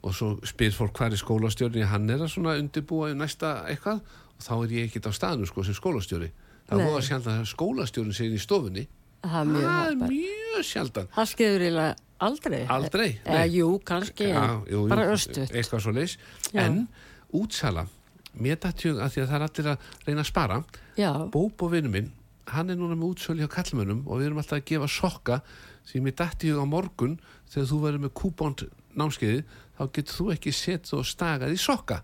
og 0.03 0.15
svo 0.15 0.33
spyr 0.43 0.73
fólk 0.75 0.97
hvað 0.97 1.15
er 1.15 1.21
skólastjórni, 1.21 1.85
hann 1.87 2.09
er 2.11 2.25
að 2.25 2.33
svona 2.33 2.57
undirbúa 2.59 3.13
í 3.13 3.15
næsta 3.15 3.61
eitthvað 3.71 4.01
og 4.03 4.43
þá 4.43 4.53
er 4.57 4.75
ég 4.75 4.89
ekkert 4.89 5.07
á 5.07 5.11
staðinu 5.15 5.47
sko 5.47 5.63
sem 5.63 5.77
skólastjóri. 5.77 6.31
Það 6.67 6.79
er 6.79 6.89
voða 6.89 7.05
sjaldan 7.07 7.41
að 7.43 7.49
skólastjórin 7.53 8.15
sé 8.17 8.27
inn 8.27 8.35
í 8.35 8.41
stofunni. 8.43 8.87
það 9.23 9.87
er 9.87 9.97
mjög 10.01 10.65
sjaldan. 10.67 11.07
Það 11.15 11.29
skeður 11.31 11.65
eiginlega 11.67 11.95
aldrei. 12.27 12.61
Aldrei, 12.75 13.09
nei. 13.27 13.47
jú, 13.55 13.69
kannski, 13.87 14.29
en 14.31 14.63
jú, 14.71 14.83
bara 14.91 15.07
östuð. 15.13 15.51
Eitthvað 15.51 15.85
svo 15.85 15.93
leis. 15.95 16.17
Já. 16.51 16.65
En 16.65 16.81
útsala, 17.35 17.85
mér 18.35 18.59
dættjum 18.63 18.99
að 19.03 19.15
því 19.15 19.23
að 19.23 19.31
það 19.31 19.37
er 19.39 19.47
allir 19.47 19.71
að 19.73 19.87
reyna 20.07 20.25
að 20.25 20.29
spara. 20.31 20.59
Já, 20.99 21.11
Bóbo 21.33 21.69
vinnu 21.71 21.91
minn, 21.93 22.11
hann 22.51 22.69
er 22.69 22.79
núna 22.79 22.97
með 22.97 23.13
útsölu 23.13 23.43
hjá 23.43 23.51
kallmönnum 23.51 24.03
og 24.07 24.19
við 24.19 24.29
erum 24.29 24.41
alltaf 24.41 24.59
að 24.59 24.67
gefa 24.71 24.89
sokka 24.91 25.39
því 25.87 26.01
mér 26.03 26.17
dætti 26.19 26.51
hug 26.51 26.63
á 26.63 26.67
morgun 26.67 27.19
þegar 27.51 27.69
þú 27.69 27.79
verður 27.83 28.03
með 28.03 28.15
kúbónd 28.19 28.65
námskeiði 28.99 29.43
þá 29.77 29.83
getur 29.95 30.17
þú 30.17 30.27
ekki 30.35 30.53
sett 30.55 30.91
og 30.95 31.05
stagað 31.07 31.55
í 31.55 31.59
sokka. 31.61 32.01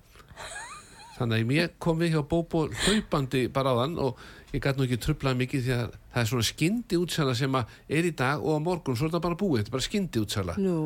Þannig 1.19 1.41
að 1.43 1.49
ég 1.58 1.73
kom 1.84 1.97
við 1.99 2.13
hjá 2.13 2.21
Bóbo 2.32 2.62
hlaupandi 2.71 3.47
bara 3.52 3.73
á 3.75 3.80
þann 3.82 3.97
og 3.99 4.21
ég 4.54 4.63
gæti 4.63 4.80
nú 4.80 4.86
ekki 4.86 4.99
trublað 5.04 5.41
mikið 5.41 5.65
því 5.65 5.73
að 5.75 5.97
það 6.13 6.21
er 6.21 6.30
svona 6.32 6.47
skyndi 6.47 6.99
útsala 6.99 7.34
sem 7.36 7.58
er 7.60 8.08
í 8.08 8.13
dag 8.15 8.39
og 8.39 8.56
á 8.56 8.60
morgun 8.63 8.95
svo 8.95 9.10
er 9.10 9.12
þetta 9.12 9.25
bara 9.25 9.39
búið, 9.41 9.58
þetta 9.60 9.71
er 9.73 9.75
bara 9.75 9.88
skyndi 9.89 10.23
útsala. 10.23 10.56
Nú, 10.63 10.78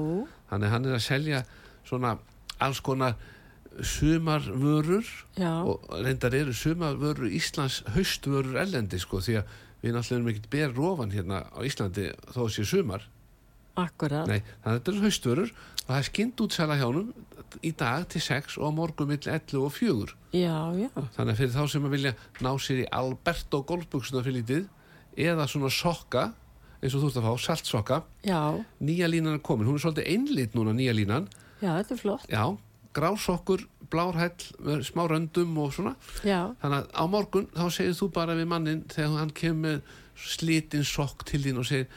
þannig 0.49 0.67
að 0.67 0.73
hann 0.73 0.89
er 0.89 0.97
að 0.97 1.05
selja 1.05 1.43
svona 1.85 2.15
alls 2.65 2.81
konar 2.81 3.13
sumarvörur 3.81 5.05
já, 5.37 5.53
og 5.65 5.81
reyndar 6.03 6.35
eru 6.37 6.53
sumarvörur 6.53 7.31
Íslands 7.31 7.81
haustvörur 7.95 8.59
ellendi 8.61 8.99
sko 9.01 9.21
því 9.23 9.39
að 9.41 9.53
við 9.83 9.95
náttúrulega 9.95 10.19
erum 10.19 10.31
ekkert 10.31 10.49
ber 10.53 10.75
rofan 10.77 11.11
hérna 11.11 11.43
á 11.51 11.59
Íslandi 11.65 12.11
þó 12.31 12.45
að 12.45 12.53
sé 12.55 12.65
sumar. 12.67 13.07
Akkurat. 13.73 14.29
Nei, 14.29 14.43
þannig 14.61 14.69
að 14.69 14.77
þetta 14.77 14.91
eru 14.91 15.05
haustvörur 15.07 15.53
og 15.53 15.87
það 15.87 15.97
er 15.97 16.07
skynnt 16.09 16.43
útsala 16.45 16.77
hjá 16.77 16.85
honum 16.85 17.09
í 17.65 17.71
dag 17.77 18.05
til 18.09 18.21
6 18.21 18.59
og 18.59 18.69
á 18.69 18.71
morgun 18.73 19.09
mill 19.09 19.25
11 19.25 19.57
og 19.61 19.73
4 19.73 20.13
Já, 20.33 20.57
já, 20.77 20.89
þannig 21.17 21.33
að 21.33 21.39
fyrir 21.41 21.53
þá 21.53 21.63
sem 21.69 21.83
að 21.85 21.93
vilja 21.93 22.13
ná 22.41 22.51
sér 22.61 22.79
í 22.83 22.87
Alberto 22.97 23.61
golfbuksuna 23.69 24.23
fyrir 24.25 24.39
lítið 24.41 24.63
eða 25.29 25.45
svona 25.49 25.69
sokka 25.73 26.23
eins 26.83 26.95
og 26.97 27.03
þú 27.03 27.09
ert 27.09 27.19
að 27.19 27.27
fá, 27.27 27.33
saltsokka 27.45 27.99
já, 28.27 28.39
nýja 28.83 29.09
línan 29.09 29.37
er 29.37 29.43
komin, 29.45 29.67
hún 29.69 29.77
er 29.77 29.83
svolítið 29.85 30.09
einlit 30.11 30.57
núna 30.57 30.73
nýja 30.75 30.95
línan, 30.97 31.27
já, 31.61 31.69
þetta 31.77 31.93
er 31.95 32.01
flott. 32.01 32.25
já, 32.27 32.43
grásokkur 32.95 33.65
blárhæll, 33.93 34.81
smá 34.85 35.03
röndum 35.09 35.57
og 35.61 35.73
svona. 35.75 35.93
Já, 36.25 36.53
Þannig 36.61 36.79
að 36.79 36.87
á 36.97 37.03
morgun 37.09 37.49
þá 37.53 37.65
segir 37.75 37.97
þú 37.97 38.09
bara 38.15 38.37
við 38.37 38.49
mannin 38.49 38.81
þegar 38.89 39.19
hann 39.19 39.35
kemur 39.37 39.61
með 39.67 39.93
slitinn 40.23 40.85
sokk 40.87 41.25
til 41.29 41.41
þín 41.43 41.61
og 41.61 41.67
segir 41.69 41.87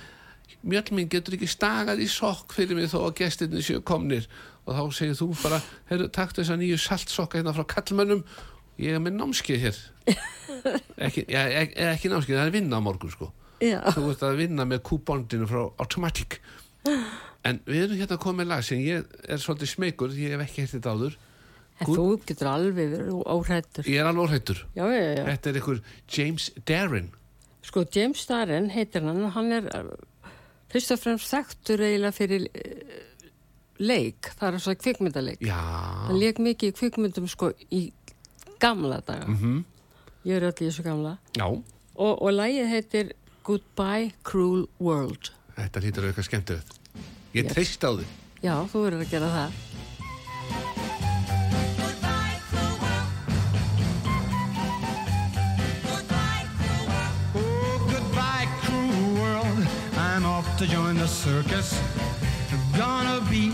mjöll 0.67 0.97
minn 0.97 1.09
getur 1.13 1.37
ekki 1.37 1.49
stagað 1.51 2.03
í 2.03 2.09
sokk 2.11 2.57
fyrir 2.57 2.79
mig 2.79 2.91
þó 2.91 2.99
að 3.07 3.17
gestinni 3.23 3.63
séu 3.65 3.83
komnir? 3.87 4.27
Og 4.67 4.75
þá 4.75 4.99
segir 4.99 5.17
þú 5.19 5.31
bara, 5.45 5.61
heyrðu, 5.91 6.11
taktu 6.11 6.43
þessa 6.43 6.59
nýju 6.59 6.79
saltsokka 6.83 7.39
hérna 7.39 7.55
frá 7.55 7.67
kallmönnum 7.77 8.25
ég 8.83 8.97
er 8.97 9.03
með 9.03 9.17
námskeið 9.21 9.67
hér. 9.67 9.83
Ekki, 11.07 11.27
ja, 11.31 11.45
ekki, 11.63 11.77
ekki 11.93 12.11
námskeið, 12.11 12.39
það 12.41 12.49
er 12.49 12.55
vinna 12.57 12.81
á 12.81 12.83
morgun 12.83 13.13
sko. 13.13 13.29
Já, 13.63 13.79
þú 13.95 14.11
ert 14.11 14.25
að 14.27 14.41
vinna 14.41 14.67
með 14.69 14.83
kúbondinu 14.89 15.47
frá 15.49 15.61
Automatic 15.81 16.41
en 17.47 17.61
við 17.69 17.83
erum 17.87 18.01
hérna 18.01 18.35
með 18.41 18.51
lag 18.53 18.65
sem 18.67 18.81
ég 18.85 19.07
er 19.29 19.39
svolítið 19.43 19.71
smegur 19.75 20.15
ég 20.19 20.35
hef 20.35 20.45
ekki 20.47 20.65
hægt 20.65 20.75
þetta 20.77 20.95
áður 20.97 21.17
en 21.77 21.87
Gúd- 21.87 21.99
þú 22.01 22.07
getur 22.31 22.49
alveg 22.51 22.75
verið 22.79 23.11
óhrættur. 23.37 23.85
ég 23.91 24.01
er 24.01 24.07
alveg 24.11 24.25
óhættur 24.31 24.63
Já, 24.75 24.85
já, 24.89 25.03
já. 25.17 25.25
þetta 25.31 25.51
er 25.53 25.59
einhver 25.61 25.81
James 26.17 26.51
Darren 26.67 27.11
Sko, 27.67 27.83
James 27.93 28.21
Starren 28.23 28.69
heitir 28.71 29.03
hann, 29.03 29.25
hann 29.35 29.53
er 29.53 29.65
uh, 29.75 29.89
fyrst 30.71 30.93
og 30.95 31.01
fremst 31.03 31.33
þekktur 31.35 31.81
eiginlega 31.83 32.15
fyrir 32.15 32.45
uh, 32.47 33.01
leik, 33.83 34.31
það 34.39 34.55
er 34.57 34.63
svo 34.63 34.75
kvikmyndaleik. 34.79 35.41
Já, 35.45 35.57
Hann 36.07 36.21
leik 36.23 36.39
mikið 36.41 36.71
í 36.71 36.77
kvikmyndum 36.79 37.27
sko 37.29 37.51
í 37.75 37.81
gamla 38.63 39.01
daga. 39.05 39.27
mhm, 39.29 39.65
Ég 40.27 40.39
er 40.39 40.47
í 40.49 40.53
þessu 40.71 40.85
gamla. 40.87 41.17
já, 41.37 41.45
Og, 41.51 42.23
og 42.23 42.31
lagið 42.33 42.71
heitir 42.71 43.11
Goodbye 43.45 44.13
Cruel 44.23 44.67
World. 44.79 45.33
þetta 45.59 45.83
hlýtur 45.83 46.07
eitthvað 46.09 46.29
skemmtilegt. 46.31 46.76
Ég 47.37 47.45
Yes. 47.45 47.53
treyst 47.53 47.85
á 47.85 47.91
þig. 47.93 48.07
Já, 48.41 48.55
þú 48.73 48.79
verður 48.87 49.03
að 49.05 49.11
gera 49.13 49.29
það. 49.37 49.51
Goodbye, 51.77 52.39
cruel 52.49 52.77
world. 52.81 53.11
Goodbye, 55.85 56.45
cruel 56.57 56.89
world. 56.89 57.37
Oh, 57.37 57.79
goodbye, 57.93 58.49
cruel 58.65 59.15
world. 59.21 59.61
I'm 59.99 60.25
off 60.25 60.49
to 60.59 60.67
join 60.67 60.97
the 60.97 61.07
circus. 61.09 61.79
Gonna 62.77 63.21
be 63.31 63.53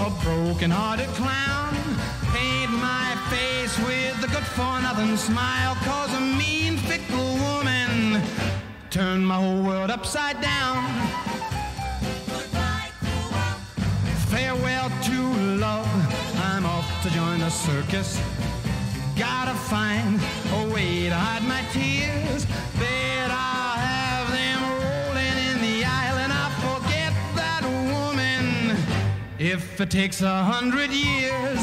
a 0.00 0.10
broken-hearted 0.24 1.08
clown. 1.20 1.74
Paint 2.32 2.72
my 2.72 3.08
face 3.30 3.74
with 3.78 4.24
a 4.24 4.28
good-for-nothing 4.28 5.16
smile. 5.16 5.74
Cause 5.84 6.12
a 6.14 6.20
mean, 6.20 6.76
fickle 6.88 7.34
woman 7.46 8.22
turned 8.90 9.26
my 9.26 9.36
whole 9.36 9.62
world 9.62 9.90
upside 9.90 10.40
down. 10.40 10.84
Farewell 14.38 14.88
to 15.02 15.20
love. 15.56 15.88
I'm 16.44 16.64
off 16.64 16.88
to 17.02 17.10
join 17.10 17.40
the 17.40 17.50
circus. 17.50 18.22
Gotta 19.16 19.52
find 19.52 20.20
a 20.52 20.72
way 20.72 21.08
to 21.08 21.14
hide 21.16 21.42
my 21.42 21.62
tears. 21.72 22.46
Bet 22.78 23.30
I'll 23.32 23.78
have 23.90 24.28
them 24.38 24.60
rolling 24.78 25.38
in 25.48 25.56
the 25.60 25.84
aisle 25.84 26.18
and 26.18 26.32
I'll 26.32 26.56
forget 26.68 27.12
that 27.34 27.64
woman 27.90 28.76
if 29.40 29.80
it 29.80 29.90
takes 29.90 30.22
a 30.22 30.44
hundred 30.44 30.90
years. 30.92 31.58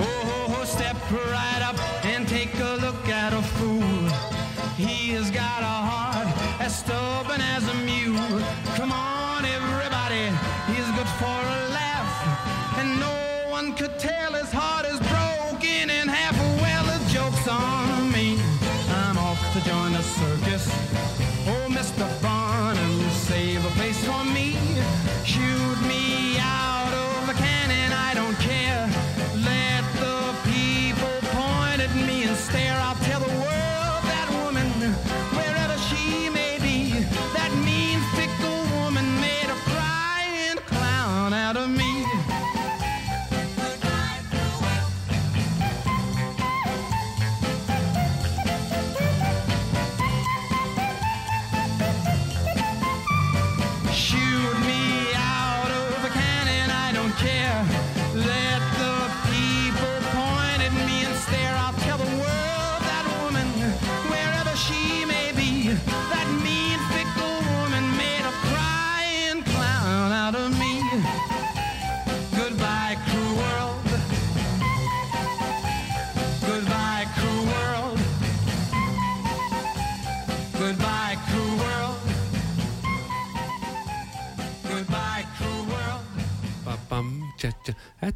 Oh, 0.00 0.64
step 0.66 0.96
right 1.30 1.62
up 1.62 1.78
and 2.04 2.26
take 2.26 2.52
a 2.58 2.74
look 2.84 3.08
at 3.08 3.32
a 3.32 3.42
fool. 3.56 4.08
He 4.76 5.12
has 5.12 5.30
got 5.30 5.62
a 5.62 5.78
heart 5.90 6.26
as 6.60 6.76
stubborn 6.76 7.40
as 7.40 7.68
a 7.68 7.81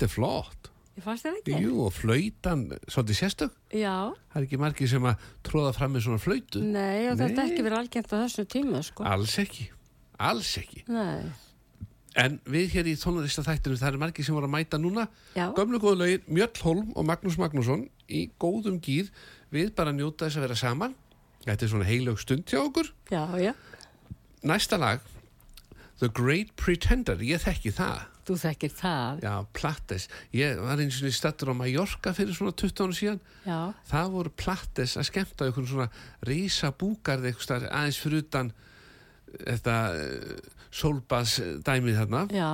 Þetta 0.06 0.12
er 0.12 0.14
flott. 0.14 0.68
Ég 0.96 1.04
fannst 1.04 1.26
það 1.26 1.34
ekki? 1.40 1.56
Jú, 1.60 1.72
og 1.84 1.90
flautan, 1.92 2.60
svolítið 2.88 3.16
sérstök. 3.18 3.56
Já, 3.74 3.94
Það 4.32 4.38
er 4.40 4.44
ekki 4.46 4.58
margir 4.62 4.88
sem 4.88 5.02
að 5.10 5.24
tróða 5.44 5.72
fram 5.76 5.92
með 5.92 6.04
svona 6.06 6.20
flautu. 6.22 6.62
nei, 6.62 7.08
og 7.10 7.18
þetta 7.18 7.42
Nei. 7.42 7.50
ekki 7.50 7.64
verið 7.66 7.78
algengt 7.80 8.12
á 8.14 8.16
þessum 8.22 8.46
tíma, 8.54 8.82
sko. 8.86 9.04
Alls 9.04 9.34
ekki. 9.42 9.66
Alls 10.18 10.52
ekki. 10.62 10.84
Nei, 10.88 11.32
En 12.16 12.38
við 12.48 12.70
hér 12.72 12.86
í 12.88 12.94
tónlista 12.96 13.42
þættinu, 13.44 13.76
það 13.76 13.88
eru 13.90 13.98
margir 14.00 14.24
sem 14.24 14.34
voru 14.34 14.46
að 14.48 14.54
mæta 14.54 14.78
núna. 14.80 15.02
Gömlu 15.34 15.76
góðu 15.78 15.98
lögin, 16.00 16.22
Mjöll 16.32 16.62
Holm 16.62 16.92
og 16.96 17.04
Magnús 17.04 17.36
Magnússon 17.36 17.90
í 18.08 18.30
góðum 18.40 18.80
gýr. 18.80 19.10
Við 19.52 19.74
bara 19.76 19.92
njóta 19.92 20.24
þess 20.24 20.38
að 20.38 20.46
vera 20.46 20.54
saman. 20.56 20.94
Þetta 21.44 21.62
er 21.62 21.68
svona 21.68 21.84
heilög 21.84 22.18
stund 22.18 22.46
hjá 22.48 22.62
okkur. 22.64 22.88
Já, 23.12 23.26
já. 23.36 23.52
Næsta 24.42 24.78
lag, 24.80 25.00
The 26.00 26.08
Great 26.08 26.56
Pretender, 26.56 27.16
ég 27.20 27.44
þekki 27.44 27.74
það. 27.76 28.06
Þú 28.26 28.36
þekkir 28.42 28.72
það. 28.74 29.20
Já, 29.22 29.34
Plattes. 29.54 30.08
Ég 30.34 30.58
var 30.58 30.80
eins 30.82 30.96
og 30.98 31.14
stattur 31.14 31.52
á 31.52 31.54
Mallorca 31.54 32.10
fyrir 32.16 32.34
svona 32.34 32.56
20 32.58 32.82
ára 32.82 32.96
síðan. 32.98 33.20
Já. 33.46 33.60
Það 33.86 34.14
voru 34.16 34.32
Plattes 34.42 34.96
að 34.98 35.08
skemmta 35.12 35.46
einhvern 35.46 35.68
svona 35.70 35.88
rísa 36.26 36.72
búgarð 36.74 37.28
eitthvað 37.30 37.68
aðeins 37.70 38.00
fyrir 38.02 38.24
utan 38.26 38.50
þetta 39.36 39.76
sólbas 40.74 41.38
dæmið 41.64 42.00
þarna 42.00 42.22
Já. 42.32 42.50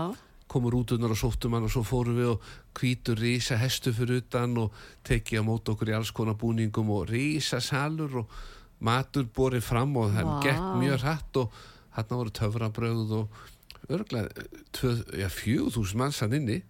komur 0.50 0.76
út 0.76 0.94
unnar 0.96 1.14
og 1.14 1.20
sóttum 1.20 1.56
hann 1.56 1.66
og 1.66 1.72
svo 1.72 1.82
fórum 1.87 2.18
við 2.18 2.32
og 2.35 2.48
hvítur 2.78 3.20
rísa 3.20 3.58
hestu 3.61 3.92
fyrir 3.96 4.22
utan 4.22 4.56
og 4.61 4.74
tekið 5.06 5.42
á 5.42 5.44
mót 5.46 5.72
okkur 5.72 5.92
í 5.92 5.96
alls 5.96 6.12
konar 6.14 6.38
búningum 6.40 6.92
og 6.94 7.08
rísa 7.11 7.61
salur 7.64 8.22
og 8.22 8.37
matur 8.82 9.28
borið 9.32 9.64
fram 9.64 9.96
og 10.00 10.12
það 10.14 10.28
Vá. 10.28 10.37
gekk 10.46 10.68
mjög 10.82 11.04
hratt 11.06 11.40
og 11.42 11.61
hann 11.96 12.08
voru 12.12 12.32
töfrabröð 12.35 13.16
og 13.20 13.42
örglega 13.90 14.28
tvö- 14.72 15.18
já, 15.18 15.28
fjögur 15.28 15.72
þúsund 15.74 15.98
manns 16.02 16.20
hann 16.20 16.32
inni 16.38 16.62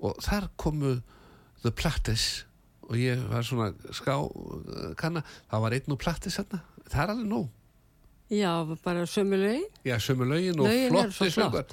og 0.00 0.16
þar 0.24 0.48
komu 0.56 1.00
The 1.62 1.70
Plattes 1.70 2.44
og 2.88 2.96
ég 2.96 3.20
var 3.28 3.42
svona 3.46 3.72
ská 3.92 4.14
kanna, 4.96 5.22
það 5.50 5.60
var 5.60 5.72
einn 5.76 5.92
og 5.94 5.98
Plattes 6.00 6.36
hann 6.40 6.48
það 6.88 7.02
er 7.04 7.14
alveg 7.14 7.26
nóg 7.28 7.48
Já, 8.30 8.62
bara 8.84 9.06
sömu 9.10 9.34
lögin. 9.34 9.64
Já, 9.84 9.96
sömu 9.98 10.22
lögin 10.24 10.60
og 10.62 10.68
flotti 10.92 11.30
söngar. 11.34 11.64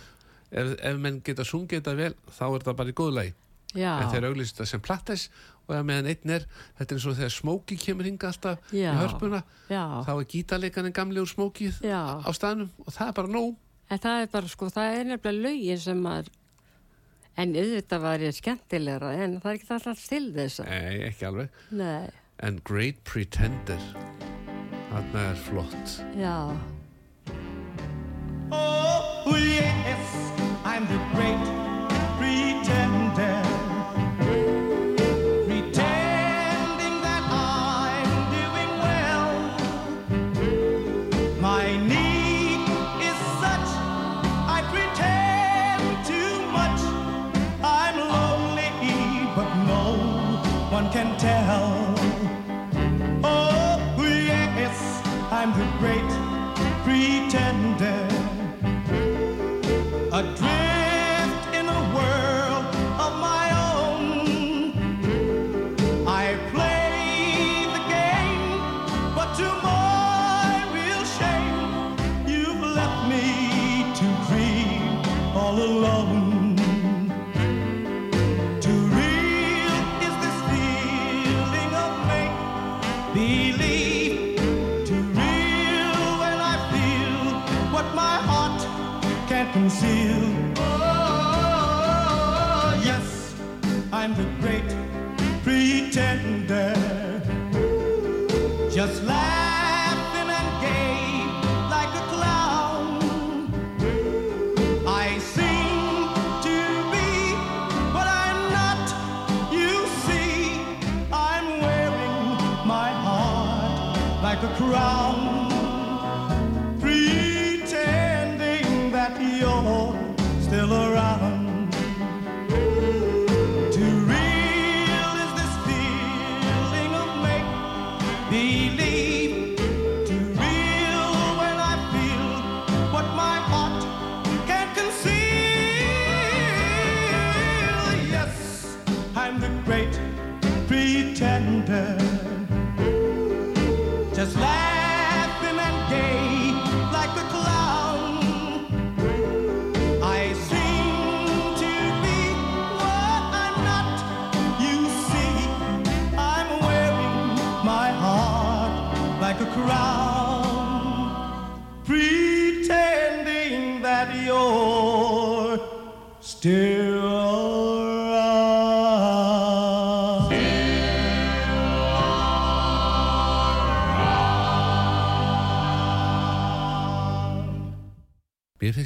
Ef, 0.50 0.72
ef 0.82 0.96
menn 0.98 1.20
geta 1.22 1.44
sungið 1.46 1.84
þetta 1.84 1.94
vel, 2.00 2.16
þá 2.34 2.42
er 2.48 2.56
þetta 2.64 2.74
bara 2.80 2.90
í 2.90 2.96
góðu 2.98 3.14
lagi. 3.14 3.34
Já. 3.78 3.92
En 4.02 4.10
þeir 4.10 4.26
auglýst 4.32 4.56
þetta 4.58 4.66
sem 4.72 4.82
plattes 4.82 5.28
og 5.68 5.76
ef 5.78 5.84
meðan 5.86 6.10
einn 6.10 6.34
er, 6.34 6.48
þetta 6.80 6.96
er 6.96 6.98
eins 6.98 7.06
og 7.12 7.16
þegar 7.20 7.34
Smóki 7.36 7.78
kemur 7.78 8.10
hinga 8.10 8.32
alltaf 8.32 8.74
Já. 8.74 8.90
í 8.90 8.98
hörpuna, 9.04 9.44
Já. 9.70 9.84
þá 10.08 10.12
er 10.16 10.26
gítarleikarinn 10.34 10.96
gamli 10.98 11.22
úr 11.22 11.30
Smókið 11.30 11.78
á 11.86 12.26
staðnum 12.34 12.72
og 12.82 12.90
það 12.90 13.08
er 13.08 13.14
bara 13.22 13.28
nóg. 13.38 13.54
En 13.90 14.00
það 14.04 14.22
er 14.22 14.28
bara, 14.34 14.48
sko, 14.52 14.68
það 14.74 14.98
er 15.00 15.06
nefnilega 15.14 15.44
lögin 15.48 15.80
sem 15.80 16.02
maður, 16.04 16.30
en 17.38 17.54
auðvitað 17.56 18.02
var 18.04 18.20
ég 18.26 18.36
skemmtilegra, 18.36 19.12
en 19.24 19.38
það 19.40 19.52
er 19.54 19.60
ekki 19.62 19.74
alltaf 19.78 20.02
til 20.10 20.24
þess 20.36 20.60
að, 20.64 20.72
Nei, 20.74 20.98
ekki 21.12 21.28
alveg. 21.30 21.62
nei, 21.72 22.10
En 22.44 22.60
Great 22.68 23.00
Pretender, 23.08 23.82
þarna 24.92 25.24
er 25.32 25.40
flott. 25.48 25.96
já, 26.20 26.36
Oh, 28.52 29.36
yes, 29.36 30.32
I'm 30.64 30.86
the 30.88 31.00
great 31.16 31.57
real 85.16 85.96
when 86.22 86.38
I 86.54 86.56
feel 86.72 87.18
what 87.74 87.88
my 87.96 88.18
heart 88.30 88.62
can't 89.30 89.52
conceal. 89.54 90.22
Oh, 90.58 91.92
yes, 92.84 93.36
I'm 93.92 94.14
the 94.16 94.26
great 94.42 94.70
pretender. 95.44 96.74
Just 98.70 99.04
laughing 99.04 99.27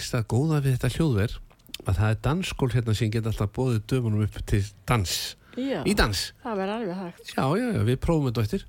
finnst 0.02 0.16
það 0.18 0.28
góða 0.34 0.60
við 0.66 0.76
þetta 0.76 0.92
hljóðver 0.98 1.38
að 1.82 1.96
það 1.98 2.10
er 2.12 2.20
dansskól 2.26 2.70
hérna 2.74 2.94
sem 2.98 3.12
geta 3.14 3.32
alltaf 3.32 3.54
bóðið 3.56 3.80
dömunum 3.94 4.26
upp 4.26 4.42
til 4.50 4.62
dans. 4.90 5.14
já, 5.58 5.80
Í 5.86 5.94
dans. 5.98 6.20
það 6.44 6.60
verður 6.60 6.76
alveg 6.76 7.00
hægt. 7.02 7.32
Já, 7.38 7.46
já, 7.62 7.68
já, 7.78 7.82
við 7.88 7.98
prófum 8.04 8.28
þetta 8.32 8.44
eftir. 8.48 8.66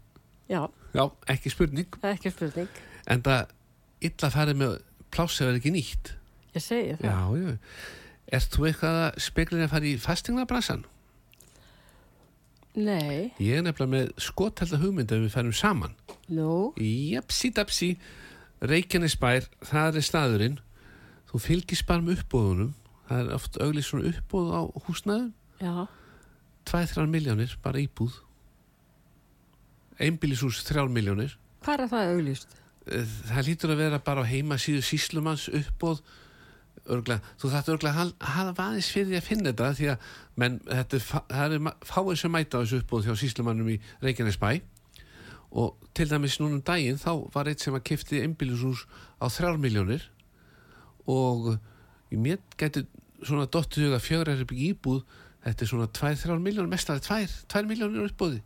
já, 0.52 0.62
Já, 0.92 1.04
ekki 1.32 1.50
spurning. 1.52 1.88
það 2.02 2.08
er 2.10 2.16
ekki 2.18 2.30
spurning, 2.36 2.68
En 3.08 3.22
það 3.24 3.46
illa 4.04 4.28
farið 4.30 4.56
með 4.60 4.72
pláss 5.10 5.40
er 5.40 5.54
ekki 5.56 5.72
nýtt. 5.72 6.12
ég 6.54 6.62
segi 6.62 6.96
það. 7.00 7.08
Já, 7.08 7.18
já. 7.42 7.58
Ert 8.32 8.50
þú 8.56 8.66
eitthvað 8.68 8.98
að 9.02 9.20
speklin 9.20 9.64
að 9.64 9.70
fara 9.72 9.84
í 9.88 9.96
fastingnabransan? 10.00 10.84
Nei, 12.74 13.32
Ég 13.42 13.58
er 13.58 13.64
nefnilega 13.66 13.92
með 13.92 14.12
skothelda 14.24 14.78
hugmynd 14.80 15.10
ef 15.12 15.20
við 15.26 15.32
færum 15.34 15.52
saman. 15.52 15.94
nú, 16.32 16.72
Japsi 16.80 17.50
dapsi, 17.52 17.90
Reykjanesbær, 18.62 19.48
það 19.68 19.96
er 20.00 20.06
staðurinn. 20.06 20.58
Þú 21.32 21.40
fylgist 21.40 21.86
bara 21.88 22.04
með 22.04 22.20
uppbóðunum. 22.22 22.72
Það 23.08 23.20
er 23.22 23.34
oft 23.36 23.56
auglið 23.60 23.86
svona 23.88 24.10
uppbóð 24.12 24.50
á 24.52 24.60
húsnæðum. 24.86 25.30
já, 25.62 25.72
2-3 26.68 27.06
miljónir, 27.10 27.56
bara 27.62 27.80
íbúð. 27.82 28.12
Einbýlishús 30.00 30.62
3 30.66 30.88
miljónir. 30.92 31.36
hvað 31.62 31.80
er 31.84 31.88
það 31.92 32.12
auglýst? 32.16 32.48
Eh, 32.86 33.06
Það 33.28 33.46
lítur 33.46 33.70
að 33.70 33.76
vera 33.82 33.98
bara 33.98 34.22
á 34.22 34.26
heimasíðu 34.26 34.82
síslumanns 34.82 35.48
uppbóð. 35.48 36.02
Örgla, 36.90 37.20
þú 37.38 37.50
þarft 37.52 37.68
örglega 37.70 38.02
að 38.02 38.12
hafa 38.26 38.62
aðeins 38.64 38.88
fyrir 38.90 39.06
því 39.12 39.16
að 39.20 39.26
finna 39.28 39.50
þetta 39.52 39.68
því 39.78 39.86
að 39.92 39.98
menn, 40.36 40.56
þetta 40.66 40.96
er, 40.96 41.04
það 41.30 41.52
er 41.54 41.60
fáið 41.86 42.16
sem 42.18 42.32
mæta 42.34 42.58
á 42.58 42.62
þessu 42.64 42.80
uppbóð 42.82 43.04
hjá 43.06 43.14
síslumannum 43.20 43.68
í 43.70 43.76
Reykjanesbæ 44.02 44.48
og 45.52 45.76
til 45.94 46.08
dæmis 46.10 46.40
núna 46.40 46.56
um 46.58 46.64
daginn 46.66 46.98
þá 46.98 47.12
var 47.34 47.46
eitt 47.52 47.60
sem 47.62 47.76
að 47.76 47.84
kifti 47.86 48.22
einbýlishús 48.24 48.82
á 49.22 49.30
3 49.30 49.60
miljónir 49.62 50.08
og 51.10 51.56
mér 52.12 52.40
gæti 52.58 52.84
svona 53.22 53.46
dottu 53.46 53.82
huga 53.84 54.00
fjögur 54.02 54.32
er 54.32 54.44
íbúð. 54.46 55.02
Þetta 55.42 55.64
er 55.64 55.70
svona 55.70 55.88
2-3 55.90 56.38
miljónur 56.38 56.70
mestar 56.70 57.00
2, 57.02 57.26
2 57.50 57.62
miljónur 57.66 58.06
uppbúði 58.06 58.42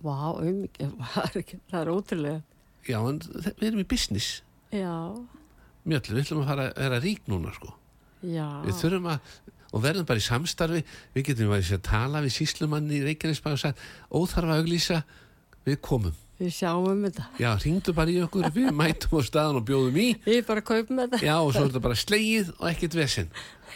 Vá, 0.00 0.32
um, 0.40 0.62
það 1.68 1.80
er 1.82 1.90
ótrúlega. 1.92 2.40
já 2.88 2.96
en 2.96 3.18
við 3.20 3.66
erum 3.68 3.82
í 3.82 3.84
business. 3.84 4.40
Já, 4.72 5.12
mjöll, 5.84 6.06
við 6.08 6.22
ætlum 6.22 6.40
að 6.40 6.48
fara 6.48 6.68
að 6.70 6.78
vera 6.80 7.00
rík 7.04 7.28
núna 7.28 7.52
sko. 7.52 7.74
Já. 8.24 8.46
við 8.64 8.78
þurfum 8.80 9.10
að 9.12 9.34
og 9.70 9.84
verðum 9.84 10.06
bara 10.08 10.20
í 10.22 10.24
samstarfi. 10.24 10.80
Við 11.14 11.26
getum 11.28 11.52
að 11.54 11.68
tala 11.86 12.22
við 12.24 12.34
síslumann 12.38 12.90
í 12.90 13.02
Reykjanesbæð 13.04 13.54
og 13.54 13.62
sagt 13.62 13.84
óþarfa 14.10 14.56
auglýsa 14.58 15.02
við 15.66 15.78
komum 15.84 16.16
Við 16.40 16.52
sjáum 16.56 16.86
um 16.88 17.02
þetta. 17.04 17.24
já, 17.36 17.50
ringdu 17.60 17.92
bara 17.92 18.10
í 18.14 18.20
okkur, 18.24 18.46
við 18.56 18.70
mætum 18.72 19.18
á 19.18 19.20
staðan 19.26 19.58
og 19.60 19.64
bjóðum 19.68 19.98
í 20.00 20.06
Við 20.24 20.38
bara 20.48 20.62
kaupum 20.64 21.02
þetta. 21.02 21.20
já, 21.20 21.34
og 21.36 21.50
svo 21.52 21.66
er 21.66 21.68
þetta 21.74 21.82
bara 21.84 21.98
slegið 22.00 22.52
og 22.58 22.68
ekkert 22.70 22.96
vesinn 22.96 23.28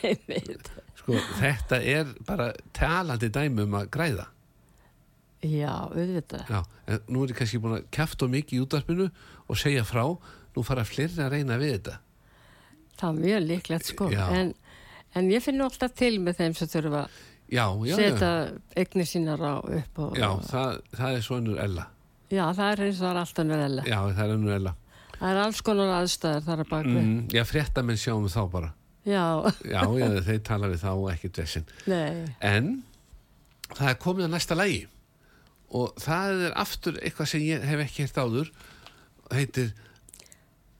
Einmitt. 0.04 0.70
sko, 0.96 1.18
þetta 1.40 1.80
er 1.84 2.14
bara 2.24 2.46
talandi 2.72 3.28
dæmi 3.34 3.66
um 3.68 3.76
að 3.82 3.90
græða 3.92 4.26
Já, 5.44 5.74
auðvitað. 5.92 6.46
já, 6.48 6.62
en 6.88 7.00
nú 7.12 7.24
er 7.26 7.34
ég 7.34 7.36
kannski 7.36 7.60
búin 7.60 7.76
að 7.76 7.84
kjafta 7.92 8.28
mikið 8.32 8.56
í 8.56 8.62
útvarpinu 8.64 9.10
og 9.44 9.58
segja 9.60 9.84
frá 9.84 10.06
nú 10.56 10.64
fara 10.64 10.86
fleiri 10.88 11.20
að 11.20 11.34
reyna 11.36 11.58
við 11.60 11.74
þetta 11.76 11.98
Það 12.94 13.08
er 13.10 13.20
mjög 13.26 13.40
líklegt 13.48 13.88
sko. 13.90 14.06
En, 14.14 14.52
en 15.18 15.28
ég 15.32 15.42
finn 15.44 15.60
alltaf 15.60 15.92
til 15.98 16.14
með 16.22 16.38
þeim 16.40 16.54
sem 16.56 16.68
þurfa 16.70 17.02
að 17.04 17.90
setja 17.92 18.30
já, 18.30 18.52
eignir 18.80 19.08
sínar 19.10 19.42
á 19.44 19.54
upp 19.60 19.98
og, 20.00 20.14
já 20.16 20.30
það, 20.48 20.78
það 20.96 21.16
er 21.18 21.24
svo 21.26 21.36
önnur 21.42 21.60
ella 21.60 21.84
já, 22.30 22.44
það 22.56 22.70
er 22.72 22.82
eins 22.86 22.96
og 23.00 23.04
það 23.04 23.10
er 23.14 23.20
alltaf 23.24 23.46
nöðlega. 23.48 23.84
já, 23.90 23.98
það 24.16 24.24
er 24.28 24.34
önnur 24.38 24.56
ella 24.60 24.74
Það 25.14 25.30
er 25.30 25.38
alls 25.44 25.60
konar 25.64 25.90
aðstæður 26.00 26.42
þar 26.44 26.60
að 26.64 26.68
baka. 26.70 26.88
mm, 27.00 27.18
já, 27.32 27.42
fréttamenn 27.46 28.00
sjáum 28.00 28.24
þá 28.28 28.40
bara 28.52 28.72
Já, 29.04 29.22
já, 29.68 29.80
já, 30.00 30.06
þeir 30.24 30.40
tala 30.48 30.68
við 30.72 30.80
þá 30.82 30.90
og 30.96 31.08
ekkert 31.12 31.38
vesinn 31.42 31.64
nei, 31.86 32.24
En 32.40 32.70
það 33.74 33.88
er 33.92 33.98
komið 34.00 34.24
að 34.28 34.32
næsta 34.34 34.56
lægi 34.58 34.82
og 35.74 35.92
það 36.00 36.42
er 36.48 36.52
aftur 36.62 36.98
eitthvað 37.02 37.28
sem 37.32 37.42
ég 37.44 37.64
hef 37.66 37.80
ekki 37.84 38.04
hert 38.06 38.18
áður 38.22 38.50
heitir 39.34 39.70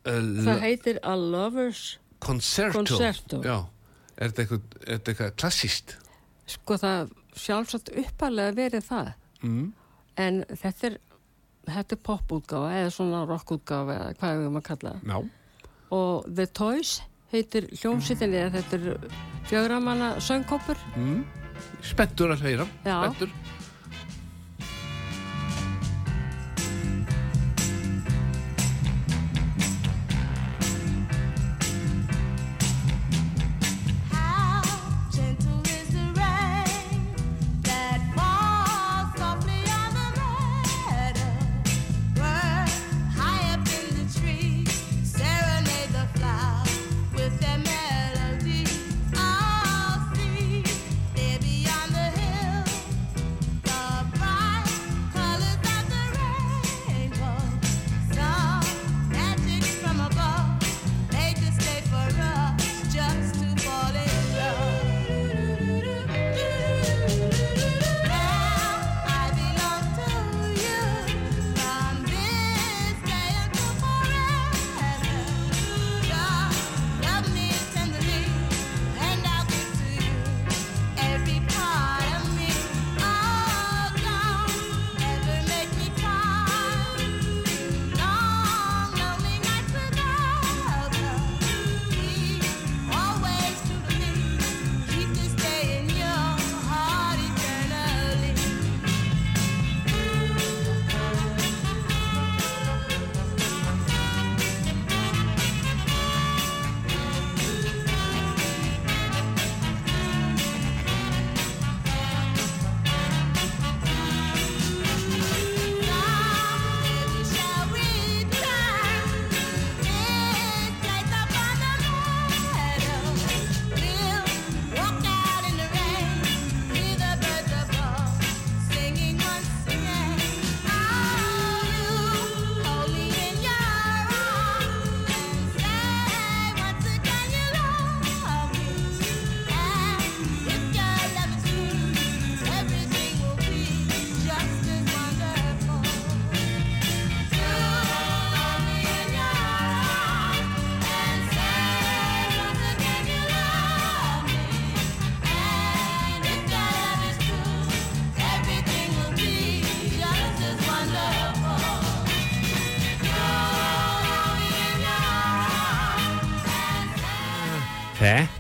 uh, 0.06 0.44
það 0.44 0.60
heitir 0.64 1.00
A 1.02 1.14
Lover's, 1.18 1.84
Concerto. 2.24 2.78
Concerto. 2.84 3.40
Já, 3.44 3.56
er 4.16 4.30
þetta 4.32 4.44
eitthvað, 4.44 4.76
eitthvað 4.94 5.32
klassíst? 5.40 5.96
sko 6.46 6.76
það 6.80 7.10
sjálfsagt 7.40 7.88
uppalega 7.98 8.52
verið 8.56 8.84
það. 8.86 9.08
Mm. 9.42 9.64
En 10.20 10.42
þetta 10.60 10.86
er, 10.90 10.96
þetta 11.68 11.96
er 11.96 12.02
popútgáfa 12.10 12.74
eða 12.80 12.92
svona 12.94 13.24
rockútgáfa 13.28 13.96
eða 13.98 14.12
hvað 14.20 14.36
við 14.36 14.44
erum 14.44 14.60
að 14.60 14.66
kalla 14.68 14.92
það. 14.94 15.14
Já. 15.14 15.68
Og 15.94 16.28
The 16.34 16.46
Toys 16.60 16.92
heitir 17.34 17.68
hljómsýttinni 17.74 18.44
þetta 18.54 18.78
er 18.78 19.08
fjögramanna 19.50 20.14
söngkópur. 20.22 20.78
Mm. 20.96 21.24
Spenntur 21.84 22.34
að 22.34 22.46
heyra. 22.48 22.68
Já. 22.86 22.98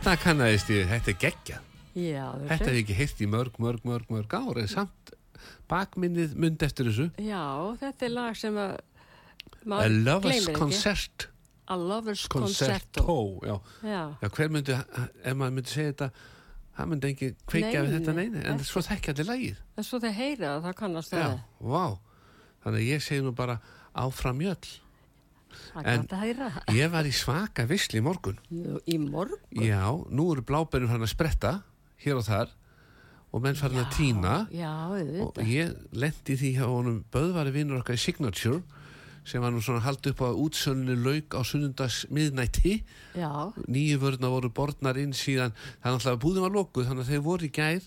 Say. 0.04 0.14
Þetta 0.14 0.22
kannaðist 0.24 0.72
ég, 0.74 0.86
þetta 0.92 1.12
er 1.14 1.18
geggjað. 1.24 1.70
Já, 1.94 2.24
Þetta 2.48 2.64
hef 2.66 2.74
ég 2.74 2.80
ekki 2.84 2.94
heyrt 2.98 3.20
í 3.22 3.26
mörg, 3.30 3.58
mörg, 3.62 3.84
mörg, 3.86 4.08
mörg 4.10 4.32
ár 4.34 4.58
en 4.58 4.66
samt 4.70 5.12
bakminnið 5.70 6.32
mynd 6.42 6.62
eftir 6.66 6.88
þessu. 6.90 7.06
Já, 7.22 7.42
þetta 7.80 8.06
er 8.08 8.12
lag 8.14 8.36
sem 8.38 8.56
að 8.58 8.74
A 9.64 9.86
Lover's. 9.88 10.48
Concert. 10.52 11.28
A 11.72 11.76
Lover's 11.80 12.26
Concerto. 12.28 13.00
Concerto. 13.06 13.46
Já. 13.46 13.54
Já, 13.88 14.02
Já, 14.20 14.28
hver 14.36 14.50
myndi, 14.52 14.74
ef 15.24 15.36
maður 15.38 15.54
myndi 15.56 15.72
segja 15.72 15.92
þetta, 15.94 16.08
það 16.76 16.90
myndi 16.90 17.12
ekki 17.14 17.30
kveikja 17.48 17.70
Nei, 17.70 17.86
við 17.86 17.94
þetta 17.98 18.14
nei, 18.18 18.24
neina, 18.34 18.42
en 18.52 18.60
svo 18.68 18.82
þekkja 18.84 19.14
allir 19.14 19.28
lagið. 19.30 19.62
en 19.80 19.86
svo 19.88 20.00
þeir 20.02 20.16
heyra 20.18 20.50
það, 20.50 20.62
það 20.66 20.76
kannast 20.82 21.14
Já, 21.14 21.22
það. 21.22 21.38
vá. 21.72 21.84
Þannig 22.64 22.80
að 22.82 22.90
ég 22.90 23.02
segi 23.06 23.22
nú 23.24 23.32
bara 23.38 23.56
áfram 24.04 24.42
jöll. 24.44 24.58
Það 24.60 24.83
En- 25.84 26.06
að. 26.08 26.74
Ég 26.74 26.90
var 26.92 27.04
í 27.04 27.12
svaka 27.12 27.66
visli 27.66 27.98
í 28.00 28.04
morgun. 28.04 28.38
Í 28.86 28.98
morgun? 28.98 29.38
Já, 29.50 29.86
nú 30.10 30.32
eru 30.32 30.42
bláberinn 30.42 30.88
farin 30.88 31.06
að 31.06 31.14
spretta, 31.14 31.62
hér 32.04 32.20
og 32.20 32.24
þar, 32.28 32.48
og 33.32 33.42
menn 33.42 33.54
farin 33.58 33.82
að 33.82 33.90
týna. 33.96 34.36
Og 35.24 35.42
ég 35.42 35.74
lendi 35.92 36.36
því 36.38 36.54
hjá 36.58 36.66
honum 36.66 37.04
böðvari 37.10 37.52
vinnur 37.52 37.82
okkar 37.82 37.98
í 37.98 38.04
Signature 38.04 38.62
sem 39.24 39.40
var 39.40 39.54
nú 39.54 39.60
svona 39.64 39.80
haldið 39.80 40.12
upp 40.12 40.20
á 40.20 40.36
útsölunni 40.36 40.96
lauk 41.00 41.32
á 41.32 41.40
sunnundas 41.48 42.02
miðnætti 42.12 42.82
nýju 43.72 43.96
vörðna 44.02 44.28
voru 44.28 44.50
borðnar 44.52 44.98
inn 45.00 45.14
síðan 45.16 45.54
er 45.80 45.94
náttúrulega 45.94 46.20
búðum 46.20 46.44
var 46.44 46.52
lokuð 46.52 46.90
þannig 46.90 47.06
að 47.06 47.12
þeir 47.14 47.22
voru 47.24 47.48
í 47.48 47.52
gær 47.56 47.86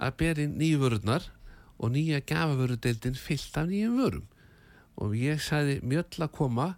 að 0.00 0.16
bera 0.22 0.40
inn 0.46 0.54
nýju 0.56 0.80
vörðnar 0.80 1.26
og 1.76 1.92
nýja 1.92 2.22
gafavörudeildin 2.24 3.18
fyllt 3.20 3.58
af 3.60 3.68
nýjum 3.68 3.98
vörum 4.00 4.24
og 5.00 5.12
ég 5.20 5.44
sagði 5.44 5.76
mjöll 5.84 6.24
að 6.24 6.32
koma 6.38 6.70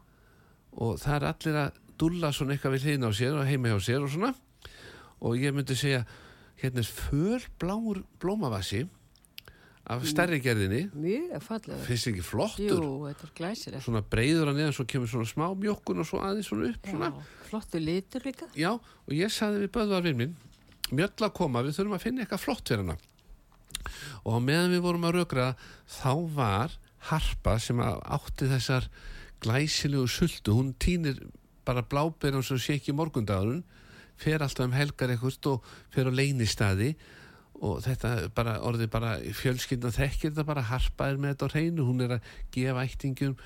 og 0.79 0.99
það 1.03 1.15
er 1.19 1.29
allir 1.33 1.59
að 1.67 1.79
dúlla 2.01 2.33
svona 2.35 2.55
eitthvað 2.57 2.75
við 2.77 2.87
hliðin 2.89 3.09
á 3.09 3.11
sér 3.15 3.37
og 3.39 3.47
heima 3.49 3.73
hjá 3.73 3.79
sér 3.91 4.03
og 4.07 4.11
svona 4.15 4.33
og 5.23 5.37
ég 5.39 5.55
myndi 5.55 5.77
segja 5.79 6.03
hérna 6.63 6.83
er 6.83 6.89
fölbláur 6.89 8.03
blómavasi 8.23 8.85
af 9.93 10.05
stærri 10.07 10.39
gerðinni 10.43 10.85
Mjög 10.95 11.43
fallega. 11.43 11.79
finnst 11.85 12.07
ekki 12.07 12.23
Jú, 12.23 12.27
flottur 12.29 13.31
glæsilegt. 13.35 13.83
svona 13.83 14.03
breyður 14.03 14.53
að 14.53 14.61
neðan 14.61 14.77
svo 14.77 14.87
kemur 14.87 15.11
svona 15.11 15.27
smá 15.27 15.49
mjókkun 15.59 15.99
og 16.03 16.07
svo 16.07 16.21
aðeins 16.23 16.47
svona 16.49 16.69
upp 16.71 16.87
svona. 16.87 17.09
Já, 17.11 17.47
flottu 17.51 17.81
litur 17.83 18.23
líka. 18.25 18.47
Já, 18.55 18.71
og 18.79 19.11
ég 19.13 19.33
sagði 19.35 19.65
við 19.67 19.73
böðvarvinn 19.75 20.17
minn 20.23 20.37
mjöll 20.93 21.27
að 21.27 21.33
koma, 21.35 21.63
við 21.67 21.75
þurfum 21.81 21.97
að 21.99 22.05
finna 22.07 22.23
eitthvað 22.23 22.45
flott 22.47 22.69
fyrir 22.71 22.85
hana 22.87 22.97
og 24.29 24.39
meðan 24.45 24.71
við 24.77 24.83
vorum 24.85 25.05
að 25.09 25.17
rökraða 25.19 25.55
þá 25.91 26.13
var 26.37 26.77
harpa 27.11 27.57
sem 27.59 27.81
átti 27.83 28.47
þessar 28.53 28.87
glæsilegu 29.43 30.07
sultu, 30.11 30.55
hún 30.55 30.73
týnir 30.79 31.19
bara 31.67 31.83
blábyrjum 31.83 32.45
sem 32.47 32.61
sé 32.63 32.79
ekki 32.79 32.95
morgundagurinn 32.97 33.65
fer 34.19 34.43
alltaf 34.43 34.67
um 34.67 34.77
helgar 34.77 35.11
eitthvað 35.11 35.51
og 35.51 35.69
fer 35.95 36.11
á 36.11 36.13
leinistadi 36.15 36.93
og 37.63 37.83
þetta 37.85 38.31
bara 38.35 38.57
orðið 38.67 38.91
bara 38.91 39.13
fjölskyldan 39.39 39.95
þekkir 39.95 40.33
þetta 40.33 40.47
bara 40.47 40.67
harpa 40.67 41.11
er 41.11 41.21
með 41.21 41.35
þetta 41.35 41.47
á 41.47 41.53
hreinu 41.55 41.87
hún 41.87 42.03
er 42.03 42.17
að 42.17 42.33
gefa 42.55 42.87
ættingum 42.87 43.37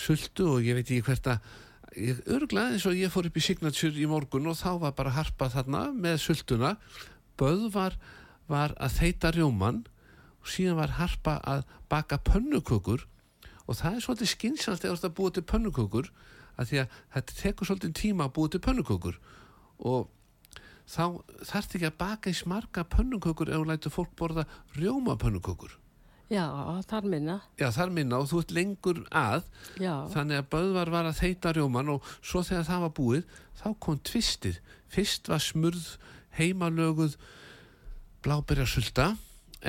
sultu 0.00 0.48
og 0.56 0.64
ég 0.64 0.78
veit 0.78 0.88
ekki 0.88 1.04
hvert 1.04 1.30
að 1.34 1.52
örglaði 1.94 2.76
eins 2.76 2.86
og 2.88 2.98
ég 2.98 3.12
fór 3.12 3.28
upp 3.28 3.38
í 3.38 3.44
Signature 3.44 4.00
í 4.00 4.06
morgun 4.10 4.48
og 4.50 4.58
þá 4.58 4.70
var 4.82 4.94
bara 4.98 5.14
harpa 5.14 5.48
þarna 5.52 5.86
með 5.94 6.18
sultuna. 6.24 6.74
Böðvar 7.38 7.96
var 8.50 8.74
að 8.82 8.98
þeita 8.98 9.32
rjóman 9.34 9.84
og 10.42 10.50
síðan 10.50 10.80
var 10.80 10.96
harpa 10.98 11.36
að 11.46 11.64
baka 11.92 12.18
pönnukökur 12.18 13.06
og 13.64 13.78
það 13.78 13.96
er 13.96 14.04
svolítið 14.04 14.32
skynsalt 14.32 14.84
eða 14.84 15.08
að 15.08 15.16
búa 15.18 15.34
til 15.34 15.44
pönnukökur 15.48 16.10
að 16.54 16.68
því 16.70 16.82
að 16.82 16.98
þetta 17.14 17.38
tekur 17.40 17.70
svolítið 17.70 17.94
tíma 18.00 18.28
að 18.28 18.34
búa 18.36 18.52
til 18.52 18.60
pönnukökur. 18.64 19.16
Og 19.84 20.10
þá 20.84 21.04
þarf 21.48 21.78
ekki 21.78 21.88
að 21.88 21.96
baka 22.02 22.30
í 22.30 22.36
smarga 22.36 22.84
pönnukökur 22.84 23.50
ef 23.50 23.62
þú 23.62 23.70
lætur 23.70 23.94
fólk 23.94 24.12
borða 24.18 24.46
rjóma 24.76 25.16
pönnukökur. 25.20 25.78
Já, 26.32 26.48
þar 26.88 27.04
minna. 27.04 27.40
já 27.60 27.68
þar 27.70 27.90
minna. 27.92 28.18
Og 28.18 28.30
þú 28.30 28.40
ert 28.40 28.54
lengur 28.56 29.00
að. 29.12 29.44
Já, 29.76 30.08
þannig 30.14 30.40
að 30.40 30.48
Böðvar 30.54 30.90
var 30.90 31.08
að 31.10 31.18
þeita 31.20 31.52
rjóman 31.52 31.92
og 31.92 32.08
svo 32.24 32.42
þegar 32.42 32.68
það 32.70 32.84
var 32.86 32.94
búið 32.96 33.26
þá 33.60 33.68
kom 33.80 33.98
tvistið 34.00 34.60
fyrst 34.94 35.28
var 35.28 35.42
smurð 35.42 35.84
heimalöguð 36.38 37.18
blábyrjarsulta 38.24 39.14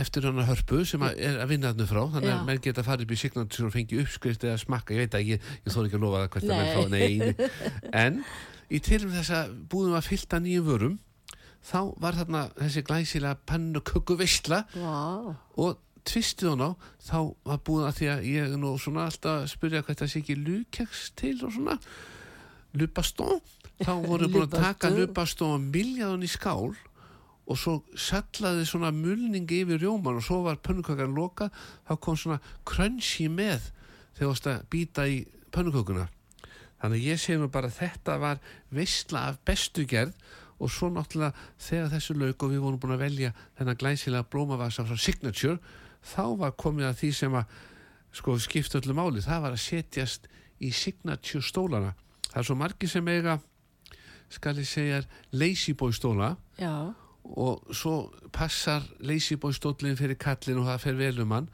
eftir 0.01 0.27
hana 0.27 0.45
hörpu 0.47 0.81
sem 0.87 1.03
að 1.05 1.21
er 1.27 1.39
að 1.43 1.51
vinna 1.53 1.71
þarna 1.71 1.87
frá 1.89 2.01
þannig 2.15 2.33
að 2.33 2.43
menn 2.49 2.61
geta 2.65 2.85
farið 2.85 3.07
upp 3.07 3.15
í 3.15 3.19
signatur 3.21 3.67
og 3.67 3.73
fengi 3.75 4.01
uppskrift 4.03 4.45
eða 4.45 4.59
smakka, 4.61 4.95
ég 4.95 5.05
veit 5.05 5.17
ekki, 5.19 5.39
ég 5.39 5.73
þóri 5.73 5.89
ekki 5.89 5.99
að 5.99 6.05
lofa 6.05 6.21
það 6.21 6.29
hvert 6.35 6.49
að 6.49 6.59
menn 6.59 6.75
fá, 6.75 6.83
nei. 6.93 7.49
en 8.03 8.21
í 8.69 8.81
tilum 8.83 9.15
þess 9.15 9.35
að 9.39 9.55
búðum 9.71 9.97
að 9.99 10.09
fylta 10.09 10.41
nýjum 10.43 10.69
vörum 10.69 10.99
þá 11.65 11.79
var 12.01 12.19
þarna 12.19 12.43
þessi 12.59 12.85
glæsilega 12.85 13.41
pannuköku 13.49 14.17
veistla 14.19 14.63
vá, 14.75 15.33
og 15.57 15.79
tvistið 16.05 16.51
hún 16.53 16.65
á 16.65 16.71
þá 17.01 17.17
var 17.49 17.61
búið 17.65 17.87
að 17.87 17.95
því 17.99 18.09
að 18.13 18.27
ég 18.29 18.49
er 18.51 18.59
nú 18.61 18.75
svona 18.81 19.07
alltaf 19.09 19.41
að 19.41 19.47
spyrja 19.55 19.85
hvað 19.85 20.01
það 20.01 20.11
sé 20.11 20.21
ekki 20.21 20.37
lukeks 20.41 21.05
til 21.17 21.37
og 21.41 21.55
svona. 21.55 21.77
Lupastón 22.75 23.39
þá 23.81 23.93
voru 24.03 24.29
búin 24.31 24.45
að 24.47 24.59
taka 24.59 24.91
Lupastón. 24.93 25.69
miljaðun 25.73 26.25
í 26.25 26.31
skál 26.31 26.75
og 27.45 27.59
svo 27.59 27.75
sallaði 27.99 28.65
svona 28.65 28.91
mulningi 28.95 29.61
yfir 29.63 29.81
rjóman 29.81 30.17
og 30.19 30.25
svo 30.25 30.41
var 30.45 30.61
pönnukökan 30.65 31.13
loka 31.15 31.51
þá 31.87 31.93
kom 32.01 32.17
svona 32.17 32.39
crunchy 32.65 33.27
með 33.29 33.69
þegar 34.15 34.21
þú 34.21 34.29
varst 34.31 34.49
að 34.49 34.63
býta 34.73 35.05
í 35.09 35.19
pönnukökuna. 35.53 36.07
Þannig 36.81 37.05
ég 37.05 37.21
sé 37.21 37.37
nú 37.39 37.49
bara 37.51 37.71
þetta 37.71 38.17
var 38.21 38.41
veistla 38.73 39.27
af 39.29 39.39
bestu 39.45 39.85
gerð 39.89 40.15
og 40.59 40.71
svo 40.71 40.89
náttúrulega 40.93 41.35
þegar 41.61 41.91
þessu 41.93 42.15
lauk 42.17 42.43
og 42.43 42.53
við 42.53 42.63
vorum 42.63 42.81
búin 42.81 42.95
að 42.95 43.03
velja 43.05 43.33
þennan 43.59 43.79
glæsilega 43.81 44.29
blómavasa 44.31 44.85
frá 44.87 44.97
Signature 44.97 45.59
þá 46.05 46.25
var 46.39 46.55
komið 46.57 46.89
að 46.89 46.99
því 47.01 47.11
sem 47.19 47.35
að 47.35 47.61
sko 48.15 48.37
skipta 48.39 48.79
öllu 48.79 48.95
máli, 48.95 49.19
það 49.19 49.41
var 49.43 49.55
að 49.57 49.63
setjast 49.65 50.29
í 50.63 50.71
Signature 50.71 51.43
stólana 51.43 51.91
það 52.35 52.41
er 52.41 52.47
svo 52.49 52.55
margir 52.59 52.91
sem 52.91 53.07
eiga 53.11 53.37
skal 54.35 54.57
ég 54.59 54.67
segja 54.67 55.01
lazy 55.31 55.75
boy 55.77 55.93
stóla. 55.95 56.33
Já, 56.59 56.91
og 57.25 57.73
svo 57.73 58.11
passar 58.33 58.85
lazy 58.99 59.35
boy 59.41 59.53
stólinn 59.53 59.97
fyrir 59.97 60.19
kallin 60.21 60.61
og 60.61 60.69
það 60.69 60.83
fer 60.83 60.99
vel 60.99 61.21
um 61.23 61.33
hann 61.35 61.49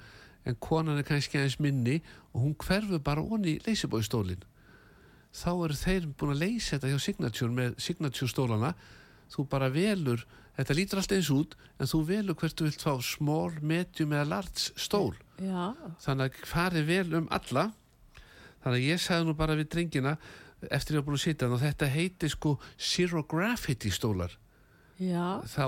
en 0.45 0.57
konan 0.59 0.97
er 0.99 1.07
kannski 1.07 1.39
aðeins 1.39 1.59
minni 1.61 2.01
og 2.33 2.41
hún 2.43 2.55
hverfur 2.59 2.99
bara 2.99 3.23
onni 3.23 3.59
lazy 3.67 3.87
boy 3.87 4.03
stólinn 4.03 4.43
þá 5.31 5.51
eru 5.53 5.77
þeir 5.77 6.09
búin 6.11 6.35
að 6.35 6.43
leysa 6.43 6.75
þetta 6.75 6.91
hjá 6.91 7.05
Signature 7.05 7.55
með 7.55 7.77
Signature 7.79 8.29
stólana 8.29 8.73
þú 9.31 9.47
bara 9.51 9.69
velur, 9.71 10.23
þetta 10.57 10.75
lítur 10.75 11.01
allt 11.01 11.15
eins 11.15 11.31
út 11.33 11.55
en 11.79 11.89
þú 11.89 12.01
velur 12.09 12.37
hvert 12.39 12.57
þú 12.57 12.67
vilt 12.67 12.83
fá 12.83 12.93
small, 13.05 13.53
medium 13.61 14.15
eða 14.15 14.27
large 14.35 14.75
stól. 14.75 15.15
Já, 15.39 15.71
þannig 16.03 16.27
að 16.27 16.49
farið 16.51 16.89
vel 16.89 17.19
um 17.21 17.29
alla. 17.33 17.69
Þannig 18.61 18.77
að 18.77 18.87
ég 18.89 19.01
sagði 19.01 19.27
nú 19.29 19.37
bara 19.39 19.57
við 19.57 19.71
drengina 19.73 20.17
eftir 20.69 20.97
ég 20.97 21.01
var 21.01 21.07
búin 21.07 21.17
að 21.17 21.23
sitja 21.23 21.49
og 21.49 21.61
þetta 21.63 21.89
heiti 21.89 22.29
sko 22.29 22.57
zero 22.77 23.23
gravity 23.25 23.89
stólar 23.93 24.35
já, 25.01 25.25
þá 25.49 25.65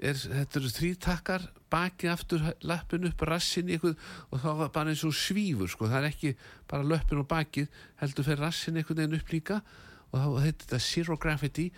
er, 0.00 0.16
þetta 0.16 0.60
eru 0.60 0.72
þrítakkar 0.74 1.46
bakið 1.70 2.12
aftur 2.12 2.46
lappin 2.66 3.06
upp 3.08 3.24
rassin 3.28 3.70
eitthvað 3.70 3.98
og 4.30 4.42
þá 4.42 4.50
var 4.62 4.72
bara 4.74 4.92
eins 4.92 5.04
og 5.06 5.14
svífur 5.16 5.70
sko, 5.70 5.88
það 5.90 6.00
er 6.00 6.08
ekki 6.10 6.32
bara 6.70 6.86
löppin 6.86 7.22
og 7.22 7.28
bakið 7.30 7.70
heldur 8.02 8.26
fyrir 8.26 8.44
rassin 8.46 8.80
einhvern 8.80 9.02
veginn 9.02 9.20
upp 9.20 9.34
líka. 9.34 9.60
Og 10.10 10.18
þá 10.18 10.28
heitir 10.42 10.64
þetta 10.64 10.80
zero 10.82 11.16
gravity. 11.22 11.68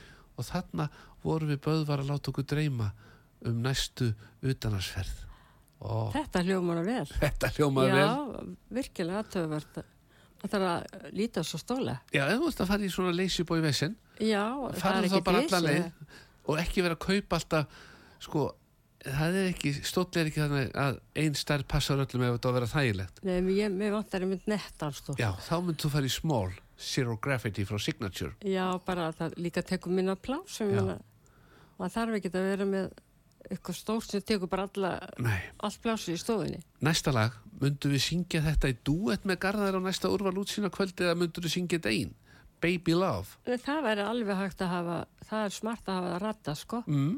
Og 0.41 0.47
þarna 0.49 0.89
vorum 1.23 1.51
við 1.53 1.61
böðvar 1.67 2.01
að 2.01 2.13
láta 2.15 2.33
okkur 2.33 2.47
dreyma 2.49 2.89
um 3.45 3.59
næstu 3.61 4.13
utanarsferð. 4.41 5.27
Og 5.83 6.13
þetta 6.15 6.45
hljómar 6.47 6.81
að 6.81 6.89
vel. 6.89 7.09
þetta 7.19 7.51
hljómaði 7.57 7.97
vel 7.97 8.05
Já, 8.07 8.45
virkilega 8.79 9.23
aðtöfuvert. 9.25 9.81
Það 10.43 10.53
þarf 10.55 10.69
að 10.71 11.09
líta 11.19 11.43
svo 11.47 11.59
stóla. 11.61 11.97
Já, 12.15 12.23
ef 12.25 12.39
þú 12.39 12.49
ert 12.49 12.63
að 12.63 12.71
fara 12.73 12.87
í 12.87 12.91
svona 12.91 13.45
boy 13.51 13.61
vesinn 13.63 13.97
Já, 14.23 14.47
það 14.79 14.97
er 14.97 15.07
ekki 15.09 15.61
leið 15.67 16.07
og 16.49 16.59
ekki 16.63 16.85
vera 16.85 16.99
að 16.99 17.05
kaupa 17.07 17.39
alltaf 17.39 17.79
sko, 18.23 18.49
það 19.03 19.39
er 19.41 19.49
ekki 19.53 19.73
stóll 19.87 20.09
er 20.21 20.31
ekki 20.31 20.43
þannig 20.43 20.75
að 20.79 20.99
ein 21.23 21.39
stærð 21.39 21.69
passar 21.71 22.03
öllum 22.03 22.27
ef 22.27 22.37
þetta 22.37 22.49
á 22.49 22.51
að 22.53 22.59
vera 22.59 22.73
þægilegt. 22.73 23.23
Nei, 23.27 23.39
mér, 23.47 23.73
mér 23.75 23.97
vantar 23.97 24.27
einmitt 24.27 24.51
nettar 24.51 24.95
stór. 24.97 25.19
Já, 25.21 25.31
þá 25.43 25.55
mynd 25.67 25.81
þú 25.83 25.93
fara 25.97 26.11
í 26.11 26.13
small 26.13 26.53
zero 26.83 27.17
gravity 27.23 27.65
frá 27.67 27.79
Signature. 27.83 28.35
Já, 28.47 28.67
bara 28.87 29.09
að 29.11 29.19
það 29.21 29.41
líka 29.47 29.63
tekur 29.67 29.95
minna 29.95 30.19
plás 30.19 30.59
maður 31.83 31.95
þarf 31.97 32.19
ekki 32.19 32.31
að 32.31 32.47
vera 32.47 32.67
með 32.69 32.91
eitthvað 33.51 33.77
stórt 33.77 34.13
sem 34.13 34.23
tekur 34.23 34.51
bara 34.51 34.69
alla, 34.69 34.93
allt 35.67 35.81
plásið 35.83 36.15
í 36.15 36.21
stofinni. 36.21 36.61
næsta 36.85 37.13
lag 37.15 37.35
myndu 37.61 37.91
við 37.91 38.05
syngja 38.05 38.43
þetta 38.45 38.71
í 38.71 38.77
duett 38.87 39.27
með 39.29 39.41
Garðar 39.43 39.79
á 39.79 39.81
næsta 39.83 40.11
úrval 40.13 40.37
útsýna 40.43 40.71
kvöldi 40.73 41.09
eða 41.09 41.19
myndu 41.19 41.43
við 41.43 41.57
syngja 41.57 41.81
þetta 41.81 41.95
einn 41.97 42.13
Baby 42.63 42.95
Love 42.95 43.29
Nei, 43.49 43.59
Það 43.67 43.81
væri 43.89 44.03
alveg 44.07 44.37
hægt 44.39 44.61
að 44.65 44.73
hafa, 44.77 44.97
það 45.29 45.45
er 45.49 45.55
smart 45.59 45.85
að 45.89 45.95
hafa 45.99 46.09
það 46.15 46.23
rætta, 46.27 46.55
sko. 46.63 46.83
mm. 46.87 47.15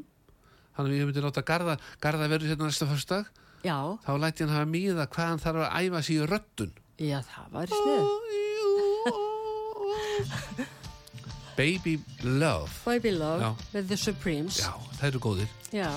Þannig 0.75 0.91
að 0.91 0.99
ég 0.99 1.05
myndi 1.11 1.21
láta 1.23 1.43
Garðar 1.47 1.79
Garðar 2.03 2.31
verður 2.33 2.51
hérna 2.51 2.67
næsta 2.71 2.87
förstak 2.89 3.29
Já, 3.65 3.77
þá 4.05 4.11
læti 4.21 4.43
hann 4.45 4.53
hafa 4.55 4.67
míða 4.69 5.05
hvað 5.09 5.29
hann 5.31 5.41
þarf 5.45 5.59
að 5.65 5.73
æfa 5.85 5.99
sig 6.05 6.15
í 6.19 6.25
röddun 6.29 6.73
já, 7.01 7.19
það 7.25 7.45
væri 7.55 7.73
snið. 7.79 8.05
Baby 11.55 11.93
Love 12.23 12.69
Baby 12.85 13.11
Love 13.15 13.41
Já. 13.41 13.49
með 13.73 13.87
The 13.89 13.97
Supremes. 13.97 14.57
Já, 14.59 14.71
það 14.99 15.07
eru 15.09 15.19
góðir 15.23 15.49
Já. 15.73 15.89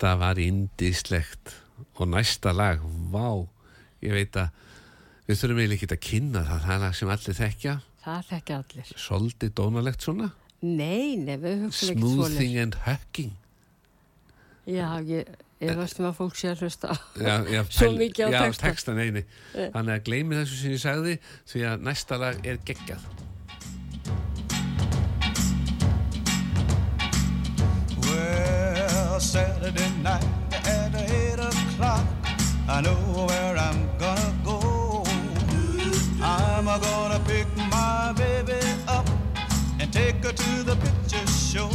Þetta 0.00 0.16
var 0.16 0.38
indislegt 0.40 1.50
og 2.00 2.06
næsta 2.08 2.54
lag, 2.56 2.80
vá, 3.12 3.26
ég 4.00 4.14
veit 4.16 4.36
að 4.40 4.46
við 5.28 5.36
þurfum 5.42 5.58
eiginlega 5.60 5.76
ekki 5.76 5.88
að 5.92 6.00
kynna 6.06 6.42
það, 6.46 6.62
það 6.64 6.72
er 6.72 6.80
lag 6.86 6.94
sem 6.96 7.10
allir 7.12 7.36
þekkja, 7.36 7.74
Það 8.00 8.22
þekki 8.30 8.54
allir. 8.56 8.92
soldið 9.04 9.52
dónalegt 9.60 10.06
svona, 10.06 10.30
Nei, 10.64 11.18
nei, 11.20 11.36
við 11.42 11.66
hugsaum 11.66 11.92
ekki 11.92 12.00
smoothing 12.14 12.56
and 12.62 12.78
hucking. 12.86 13.34
Já, 14.70 14.88
ég, 15.04 15.28
ég 15.60 15.76
veist 15.76 16.00
um 16.00 16.08
að 16.08 16.16
fólk 16.22 16.40
sé 16.40 16.48
að 16.54 16.64
hlusta. 16.64 16.96
Já, 17.20 17.34
já, 17.52 17.60
Svo 17.76 17.92
mikið 18.00 18.24
á 18.24 18.28
já, 18.32 18.40
texta. 18.46 18.66
texta 18.70 18.96
neini. 18.96 19.26
Þannig 19.52 19.98
að 19.98 20.04
gleymi 20.08 20.40
þessu 20.40 20.62
sem 20.62 20.74
ég 20.78 20.82
sagði 20.86 21.18
því 21.52 21.66
að 21.74 21.84
næsta 21.90 22.20
lag 22.24 22.40
er 22.48 22.60
geggjað. 22.64 23.04
Saturday 29.30 29.88
night 30.02 30.26
at 30.50 30.92
eight 30.92 31.38
o'clock, 31.38 32.04
I 32.68 32.80
know 32.80 32.96
where 33.28 33.56
I'm 33.56 33.88
gonna 33.96 34.34
go. 34.44 35.04
I'm 36.20 36.64
gonna 36.64 37.20
pick 37.24 37.46
my 37.70 38.12
baby 38.16 38.58
up 38.88 39.08
and 39.78 39.92
take 39.92 40.16
her 40.24 40.32
to 40.32 40.62
the 40.64 40.74
picture 40.74 41.24
show. 41.28 41.70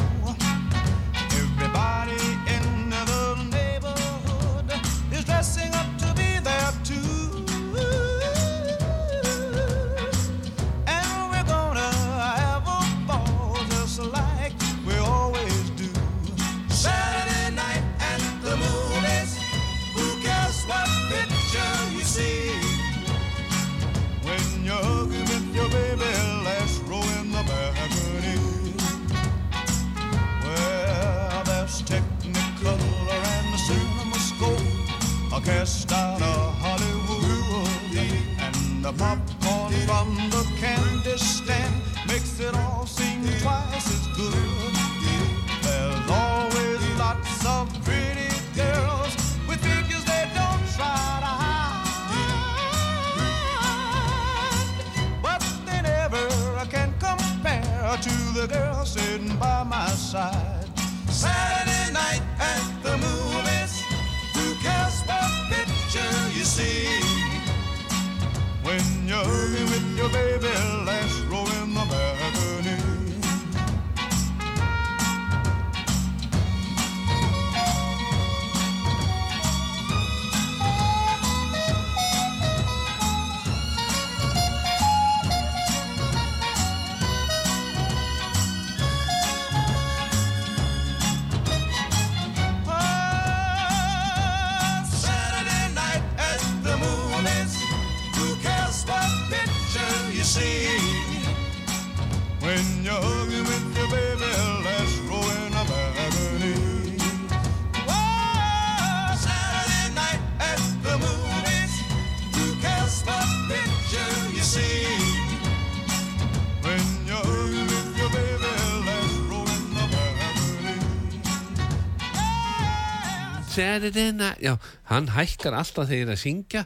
Saturday 123.56 124.12
night, 124.16 124.42
já, 124.44 124.56
hann 124.92 125.08
hækkar 125.16 125.56
alltaf 125.58 125.88
þegar 125.90 126.02
ég 126.02 126.08
er 126.10 126.14
að 126.16 126.22
syngja. 126.24 126.66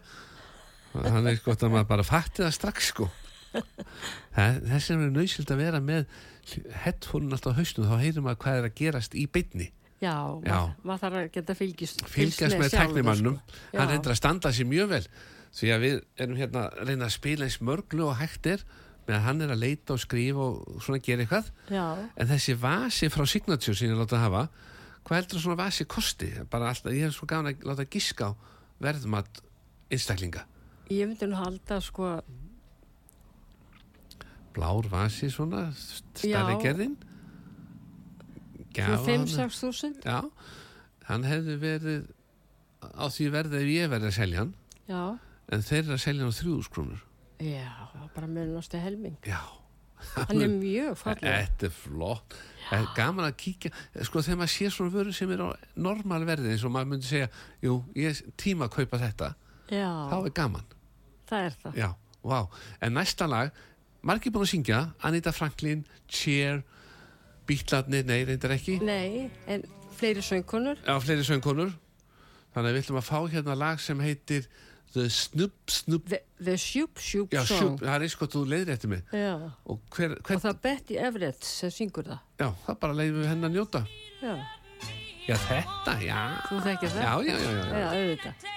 Hann 0.94 1.28
er 1.30 1.40
gott 1.46 1.62
að 1.64 1.74
maður 1.76 1.90
bara 1.92 2.06
fatti 2.08 2.44
það 2.44 2.56
strax 2.58 2.92
sko. 2.94 3.10
Það- 4.36 4.60
þess 4.70 4.90
vegna 4.92 5.06
er 5.10 5.14
nöysild 5.16 5.52
að 5.54 5.62
vera 5.64 5.80
með 5.82 6.06
headphone 6.84 7.32
alltaf 7.36 7.54
á 7.54 7.58
haustum 7.60 7.86
þá 7.90 7.96
heyrir 8.02 8.24
maður 8.26 8.42
hvað 8.44 8.60
er 8.62 8.68
að 8.70 8.76
gerast 8.80 9.16
í 9.18 9.26
beinni. 9.30 9.70
Já, 10.00 10.14
Já. 10.46 10.56
maður 10.56 10.86
mað 10.88 11.02
þarf 11.04 11.18
að 11.20 11.32
geta 11.36 11.56
fylgist, 11.60 12.04
fylgjast 12.08 12.56
með 12.58 12.70
sjálfur, 12.72 12.94
tæknimannum. 12.96 13.40
sko. 13.42 13.58
hann 13.78 13.88
Já. 13.90 13.92
reyndir 13.92 14.14
að 14.14 14.20
standa 14.22 14.52
sér 14.56 14.70
mjög 14.70 14.88
vel 14.94 15.06
því 15.60 15.72
að 15.76 15.82
við 15.84 15.98
erum 16.24 16.38
hérna 16.40 16.62
að 16.70 16.88
reyna 16.88 17.06
að 17.10 17.16
spila 17.18 17.44
eins 17.50 17.58
mörglu 17.60 18.06
og 18.08 18.16
hægt 18.22 18.46
er 18.48 18.64
meðan 19.10 19.26
hann 19.26 19.42
er 19.42 19.50
að 19.56 19.60
leita 19.66 19.94
og 19.94 20.00
skrifa 20.00 20.40
og 20.40 20.82
svona 20.86 21.02
gera 21.04 21.26
eitthvað. 21.26 21.50
Já, 21.74 21.86
en 22.16 22.28
þessi 22.32 22.56
vasi 22.62 23.10
frá 23.10 23.26
Signature 23.28 23.76
sem 23.76 23.90
ég 23.90 23.98
láta 24.00 24.16
að 24.18 24.26
hafa 24.30 24.44
hvað 25.06 25.22
heldur 25.22 25.40
svona 25.44 25.58
vasi 25.64 25.86
kosti? 25.90 26.30
Bara 26.52 26.70
alltaf, 26.74 26.92
ég 26.94 27.08
hef 27.08 27.16
svo 27.18 27.28
gafan 27.30 27.52
að 27.54 27.64
láta 27.70 27.86
giska 27.90 28.30
á 28.30 28.32
verðmat 28.82 29.42
einstaklinga. 29.92 30.46
Ég 30.90 31.08
myndi 31.10 31.28
nú 31.30 31.38
halda 31.38 31.80
sko, 31.82 32.20
blár 34.54 34.88
vasi 34.92 35.30
svona 35.32 35.70
stærri 35.78 36.56
Já. 36.56 36.62
gerðin. 36.64 36.96
Gjafan- 38.74 39.06
5-6 39.26 39.60
þúsund. 39.64 40.04
já, 40.06 40.22
hann 41.10 41.24
hefði 41.24 41.56
verið 41.60 42.10
á 42.84 43.06
því 43.10 43.30
verði 43.34 43.56
ef 43.64 43.70
ég 43.74 43.90
verði 43.90 44.08
að 44.12 44.18
selja 44.18 44.38
hann. 44.44 44.54
Já, 44.88 45.20
en 45.52 45.62
þeir 45.62 45.84
eru 45.84 45.94
að 45.94 46.04
selja 46.04 46.22
hann 46.24 46.32
á 46.34 46.40
þrjúðus 46.40 46.70
krónur. 46.70 47.02
Já, 47.40 47.72
bara 48.16 48.28
munast 48.28 48.74
helming. 48.74 49.18
já. 49.26 49.40
Hann 50.16 50.42
er 50.42 50.48
mjög 50.48 50.96
falleg. 50.96 51.20
Þetta 51.28 51.66
er 51.66 51.70
flott 51.76 52.36
Það 52.70 52.80
er 52.84 52.90
gaman 52.96 53.26
að 53.26 53.38
kíkja 53.42 53.72
Sko 54.06 54.22
þegar 54.26 54.40
maður 54.42 54.54
sér 54.54 54.74
svona 54.76 54.94
vöru 54.94 55.14
sem 55.16 55.32
er 55.34 55.42
á 55.42 55.50
normal 55.76 56.22
verði 56.28 56.52
eins 56.54 56.66
og 56.68 56.74
maður 56.76 56.92
myndi 56.94 57.10
segja 57.10 57.30
Jú, 57.66 57.80
ég 57.98 58.12
er 58.14 58.34
tíma 58.38 58.68
að 58.70 58.76
kaupa 58.80 59.00
þetta. 59.02 59.32
Já, 59.70 59.90
Þá 60.10 60.18
er 60.20 60.36
gaman. 60.38 60.70
Það 61.30 61.48
er 61.48 61.58
það. 61.64 61.80
Já, 61.82 61.90
vá. 62.26 62.40
En 62.86 62.96
næsta 62.98 63.28
lag, 63.30 63.52
margir 64.02 64.34
búin 64.34 64.48
að 64.48 64.54
syngja 64.54 64.80
Anita 65.06 65.34
Franklin, 65.36 65.84
Cher 66.10 66.64
Bítlarnir, 67.50 68.06
nei, 68.06 68.24
reyndar 68.30 68.54
ekki. 68.54 68.78
Nei, 68.86 69.30
en 69.50 69.64
fleiri 69.98 70.22
söngkonur. 70.22 70.78
Já, 70.86 70.96
fleiri 71.02 71.26
söngkonur. 71.26 71.72
Þannig 72.54 72.70
að 72.70 72.76
við 72.76 72.84
ætlum 72.84 73.00
að 73.02 73.08
fá 73.08 73.18
hérna 73.34 73.56
lag 73.58 73.82
sem 73.82 74.02
heitir 74.02 74.46
The 74.94 75.06
Snoop 75.14 75.54
Snoop 75.70 76.08
The, 76.10 76.20
the 76.44 76.56
Shoop 76.58 76.98
Shoop 76.98 77.34
Já, 77.36 77.44
Song. 77.46 77.60
sjúp, 77.78 77.84
það 77.86 78.06
er 78.08 78.14
sko 78.14 78.26
þú 78.34 78.44
leiðir 78.50 78.72
eftir 78.74 78.90
mig 78.90 79.04
Já, 79.14 79.34
Og 79.70 79.80
hver, 79.94 80.16
og 80.18 80.24
hver 80.26 80.40
það 80.42 80.50
er 80.56 80.62
Betty 80.64 80.98
Everett 80.98 81.44
sem 81.46 81.70
syngur 81.76 82.08
það. 82.10 82.24
já, 82.42 82.48
það 82.66 82.80
bara 82.86 82.98
leiðum 83.02 83.22
við 83.22 83.30
hennar 83.34 83.54
njóta 83.54 83.84
Já, 84.24 84.34
Já, 85.30 85.36
þetta, 85.46 85.94
já 86.02 86.22
þú 86.50 86.62
þekkir 86.66 86.96
já, 86.96 87.12
já, 87.22 87.36
já, 87.38 87.52
já. 87.54 87.66
Já, 87.70 87.90
auðvitað. 87.94 88.48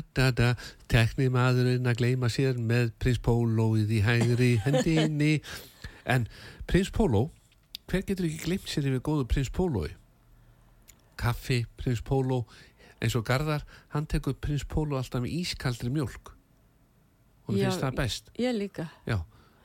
Da, 0.00 0.30
da, 0.30 0.30
da, 0.30 0.48
tekni 0.90 1.28
maðurinn 1.32 1.88
að 1.88 2.00
gleyma 2.00 2.30
sér 2.32 2.58
með 2.58 2.92
prins 3.02 3.20
Pólóið 3.24 3.92
í 3.96 4.00
hægri 4.04 4.50
hendinni. 4.64 5.34
En 6.04 6.26
prins 6.68 6.90
Póló 6.94 7.28
hver 7.90 8.04
getur 8.06 8.28
ekki 8.28 8.44
gleymt 8.46 8.68
sér 8.70 8.86
yfir 8.90 9.02
góðu 9.06 9.26
prins 9.30 9.50
Pólói? 9.54 9.90
Kaffi, 11.20 11.64
prins 11.76 12.02
Póló 12.06 12.44
eins 13.00 13.16
og 13.16 13.24
Garðar, 13.26 13.64
hann 13.94 14.06
tekur 14.10 14.36
prins 14.36 14.64
Póló 14.68 14.98
alltaf 15.00 15.22
með 15.24 15.34
ískaldri 15.40 15.90
mjólk. 15.92 16.34
Og 17.48 17.56
Já, 17.56 17.66
finnst 17.66 17.82
það 17.82 17.96
best. 17.98 18.30
Ég 18.38 18.54
líka. 18.54 18.86
já, 19.06 19.18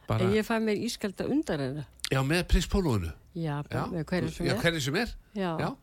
bara, 0.07 0.23
En 0.25 0.33
ég 0.33 0.45
fæ 0.47 0.59
mér 0.59 0.79
ískalda 0.81 1.27
undan 1.27 1.59
hennar. 1.59 1.87
já, 2.11 2.21
með 2.23 2.47
prins 2.47 2.67
Pólóinu. 2.67 3.11
Já, 3.35 3.61
bara 3.69 3.87
með 3.91 4.05
hverju 4.05 4.31
sem 4.31 4.47
já, 4.47 4.79
sem 4.79 4.95
er. 4.95 5.15
Já. 5.35 5.51
Já, 5.59 5.75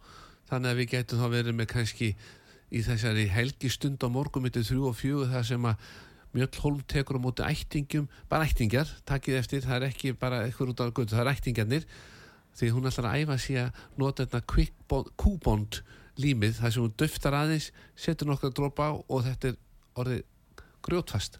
þannig 0.48 0.70
að 0.70 0.76
við 0.80 0.88
getum 0.88 1.20
þá 1.20 1.28
verið 1.30 1.54
með 1.54 1.66
kannski 1.66 2.16
í 2.72 2.80
þessari 2.84 3.26
helgi 3.28 3.70
stund 3.72 4.00
á 4.00 4.08
morgum 4.12 4.46
mittið 4.46 4.70
þrjú 4.70 4.88
og 4.88 4.96
fjögur 4.98 5.30
það 5.32 5.46
sem 5.50 5.68
að 5.68 5.86
Mjöll 6.32 6.60
Holm 6.62 6.78
tekur 6.88 7.18
á 7.20 7.24
móti 7.24 7.44
ættingum, 7.44 8.06
bara 8.30 8.46
ættingjar, 8.48 8.88
takkið 9.04 9.36
eftir, 9.36 9.64
það 9.66 9.74
er 9.76 9.88
ekki 9.90 10.14
bara 10.16 10.38
eitthvað 10.46 10.72
út 10.72 10.80
af 10.80 10.92
götu, 10.96 11.12
það 11.12 11.26
er 11.26 11.32
ættingjarnir 11.34 11.84
því 12.56 12.70
hún 12.72 12.88
ætlar 12.88 13.08
að 13.10 13.24
æfa 13.24 13.36
sig 13.40 13.58
að 13.60 13.82
nota 14.00 14.24
þetta 14.24 14.40
quick 14.48 14.72
bond, 14.88 15.10
Q-bond 15.20 15.82
límið, 16.20 16.56
það 16.60 16.72
sem 16.72 16.86
hún 16.86 16.96
döftar 17.02 17.36
aðeins, 17.36 17.68
setur 17.96 18.30
nokkra 18.30 18.52
dropa 18.52 18.88
á 18.88 18.92
og 18.96 19.26
þetta 19.28 19.52
er 19.52 19.60
orðið 20.00 20.24
grjótfast. 20.88 21.38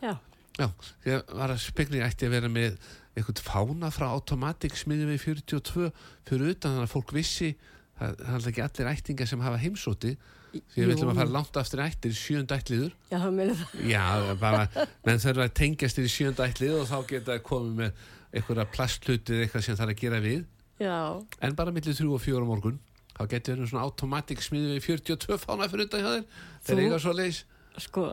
Já. 0.00 0.16
Já, 0.58 0.66
því 1.04 1.14
að 1.14 1.36
var 1.38 1.52
að 1.54 1.62
spekli 1.62 2.00
ætti 2.02 2.26
að 2.26 2.34
vera 2.34 2.48
með 2.50 2.78
eitthvað 3.12 3.44
fána 3.44 3.92
frá 3.94 4.08
Automatic 4.08 4.74
smiðum 4.78 5.12
við 5.12 5.20
42 5.22 5.90
fyrir 6.26 6.54
utan 6.54 6.74
þannig 6.74 6.88
að 6.88 6.94
fólk 6.96 7.14
vissi 7.14 7.52
það 7.98 8.16
það 8.18 8.26
er 8.26 8.34
alltaf 8.34 8.50
ekki 8.50 8.64
allir 8.64 8.90
ættingar 8.92 9.30
sem 9.30 9.44
hafa 9.44 9.60
heimsóti 9.62 10.16
því 10.52 10.82
að 10.82 10.86
við 10.88 10.92
ætlum 10.96 11.10
að 11.12 11.18
fara 11.20 11.34
langt 11.34 11.58
aftur 11.60 11.82
í 11.82 11.86
ættir 11.88 12.14
sjönd 12.18 12.52
ætliður 12.56 12.92
Já, 13.10 14.04
já, 14.24 14.34
bara, 14.40 14.62
menn 15.06 15.20
þurfa 15.22 15.46
að 15.48 15.54
tengjast 15.60 15.98
í 16.00 16.06
sjönd 16.12 16.40
ætlið 16.44 16.76
og 16.80 16.86
þá 16.88 16.98
geta 17.10 17.34
það 17.34 17.42
komið 17.48 17.74
með 17.82 18.06
einhverja 18.38 18.68
plastluti 18.74 19.34
eða 19.36 19.46
eitthvað 19.46 19.64
sem 19.66 19.76
það 19.78 19.86
er 19.88 19.92
að 19.94 20.00
gera 20.02 20.20
við. 20.24 20.42
Já. 20.78 20.96
en 21.42 21.54
bara 21.58 21.72
millir 21.74 21.96
3 21.98 22.08
og 22.14 22.20
4 22.22 22.38
á 22.38 22.46
morgun 22.46 22.76
þá 23.18 23.22
getur 23.32 23.56
við 23.58 23.70
svona 23.72 23.84
Automatic 23.88 24.42
smiðum 24.44 24.76
við 24.76 24.84
42 24.86 25.38
fána 25.42 25.66
fyrir 25.72 25.88
utan 25.88 26.04
hjá 26.04 26.10
þér. 26.12 26.26
Þeir 26.68 26.76
Þú- 26.78 26.84
eiga 26.86 26.98
svo 27.02 27.14
leis 27.18 27.40
Sko, 27.78 28.04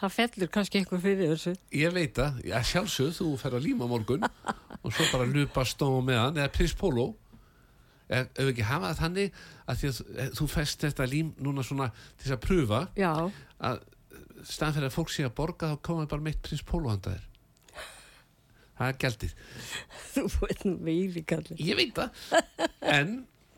það 0.00 0.12
fellur 0.16 0.50
kannski 0.54 0.78
eitthvað 0.80 1.02
fyrir 1.06 1.32
þessu. 1.32 1.52
Ég 1.74 1.92
veit 1.94 2.18
að, 2.22 2.38
já 2.46 2.56
sjálfsög, 2.70 3.12
þú 3.18 3.28
fer 3.40 3.56
að 3.58 3.66
líma 3.66 3.88
morgun 3.90 4.22
og 4.26 4.92
svo 4.92 5.06
bara 5.12 5.26
lupa 5.26 5.64
stóma 5.66 6.02
með 6.06 6.20
hann 6.22 6.40
eða 6.42 6.52
Prins 6.54 6.74
Pólo 6.78 7.08
ef 8.08 8.28
ef 8.38 8.50
ekki 8.52 8.62
hafa 8.68 8.92
það 8.94 9.00
þannig 9.02 9.32
að 9.68 9.76
því 9.80 9.88
að 9.90 10.00
þú- 10.36 10.46
eh, 10.46 10.54
fest 10.54 10.80
þetta 10.86 11.06
lím 11.10 11.32
núna 11.42 11.62
svona 11.66 11.90
til 12.22 12.32
að 12.36 12.42
pröfa 12.46 12.80
Já. 12.96 13.12
að 13.60 13.80
staðan 14.46 14.74
fyrir 14.76 14.90
að 14.90 14.96
fólk 14.98 15.10
sé 15.10 15.24
að 15.26 15.34
borga 15.34 15.72
þá 15.74 15.80
komið 15.82 16.08
bara 16.08 16.22
meitt 16.22 16.42
Prins 16.42 16.62
Pólo 16.62 16.88
handa 16.92 17.16
þér 17.16 17.24
það 18.76 18.90
er 18.92 18.98
gældið 19.04 19.32
Þú 20.16 20.26
veit 20.42 20.64
nú 20.68 20.74
meiri 20.84 21.22
kallið. 21.24 21.62
ég 21.64 21.76
veit 21.78 21.94
það 21.96 22.10
en 22.82 23.14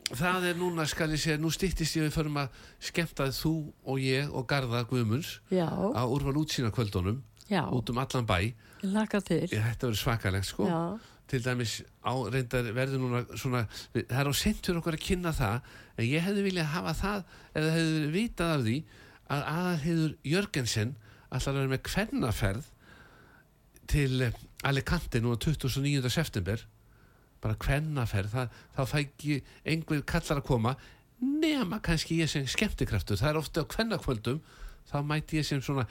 það 0.09 0.47
er 0.49 0.55
núna 0.57 0.85
skal 0.89 1.09
ég 1.13 1.21
segja 1.21 1.37
nú 1.37 1.51
styttist 1.53 1.97
ég 1.99 2.07
við 2.07 2.15
förum 2.15 2.39
að 2.41 2.49
skemmta 2.89 3.27
þú 3.35 3.51
og 3.85 3.99
ég 4.01 4.31
og 4.33 4.47
Garða 4.49 4.85
Guðmunds 4.89 5.35
Já. 5.53 5.67
á 5.69 6.01
úrval 6.07 6.39
útsýna 6.41 6.71
kvöldunum 6.73 7.21
Já. 7.51 7.67
út 7.69 7.89
um 7.91 7.97
allan 8.01 8.25
bæ 8.25 8.53
laka 8.83 9.19
til. 9.21 9.45
þetta 9.47 9.89
verður 9.89 9.99
svakalegt 9.99 10.45
sko 10.49 10.65
Já. 10.65 10.81
Til 11.29 11.41
dæmis 11.45 11.75
á 12.01 12.11
reyndar 12.33 12.71
verður 12.73 13.03
núna 13.03 13.21
svona, 13.37 13.65
það 13.93 14.17
er 14.21 14.29
á 14.29 14.33
seint 14.33 14.63
fyrir 14.65 14.79
okkur 14.81 14.97
að 14.97 15.05
kynna 15.05 15.33
það 15.37 15.69
en 15.99 16.07
ég 16.09 16.25
hefði 16.25 16.45
viljað 16.47 16.71
hafa 16.73 16.95
það 16.97 17.23
eða 17.61 17.75
hefði 17.75 18.09
vitað 18.15 18.53
af 18.55 18.65
því 18.65 18.75
að 19.29 19.45
aðalheiður 19.53 20.13
Jörgensen 20.33 20.95
ætlar 21.29 21.53
að 21.53 21.59
vera 21.59 21.73
með 21.75 21.83
kvennaferð 21.89 22.69
til 23.89 24.21
eh, 24.25 24.39
Alicante 24.69 25.21
núna 25.21 25.37
29. 25.41 26.09
september 26.13 26.65
bara 27.39 27.55
kvennaferð 27.61 28.33
það, 28.33 28.55
þá 28.75 28.81
fæ 28.89 28.97
ekki 29.05 29.37
einhver 29.69 30.01
kallar 30.09 30.41
að 30.41 30.47
koma 30.49 30.73
nema 31.21 31.79
kannski 31.83 32.17
ég 32.19 32.31
sem 32.31 32.47
skemmtikraftur 32.49 33.19
það 33.19 33.31
er 33.33 33.39
ofta 33.39 33.63
á 33.63 33.71
kvennakvöldum 33.71 34.41
þá 34.89 34.97
mæti 35.05 35.39
ég 35.39 35.47
sem 35.47 35.61
svona 35.63 35.85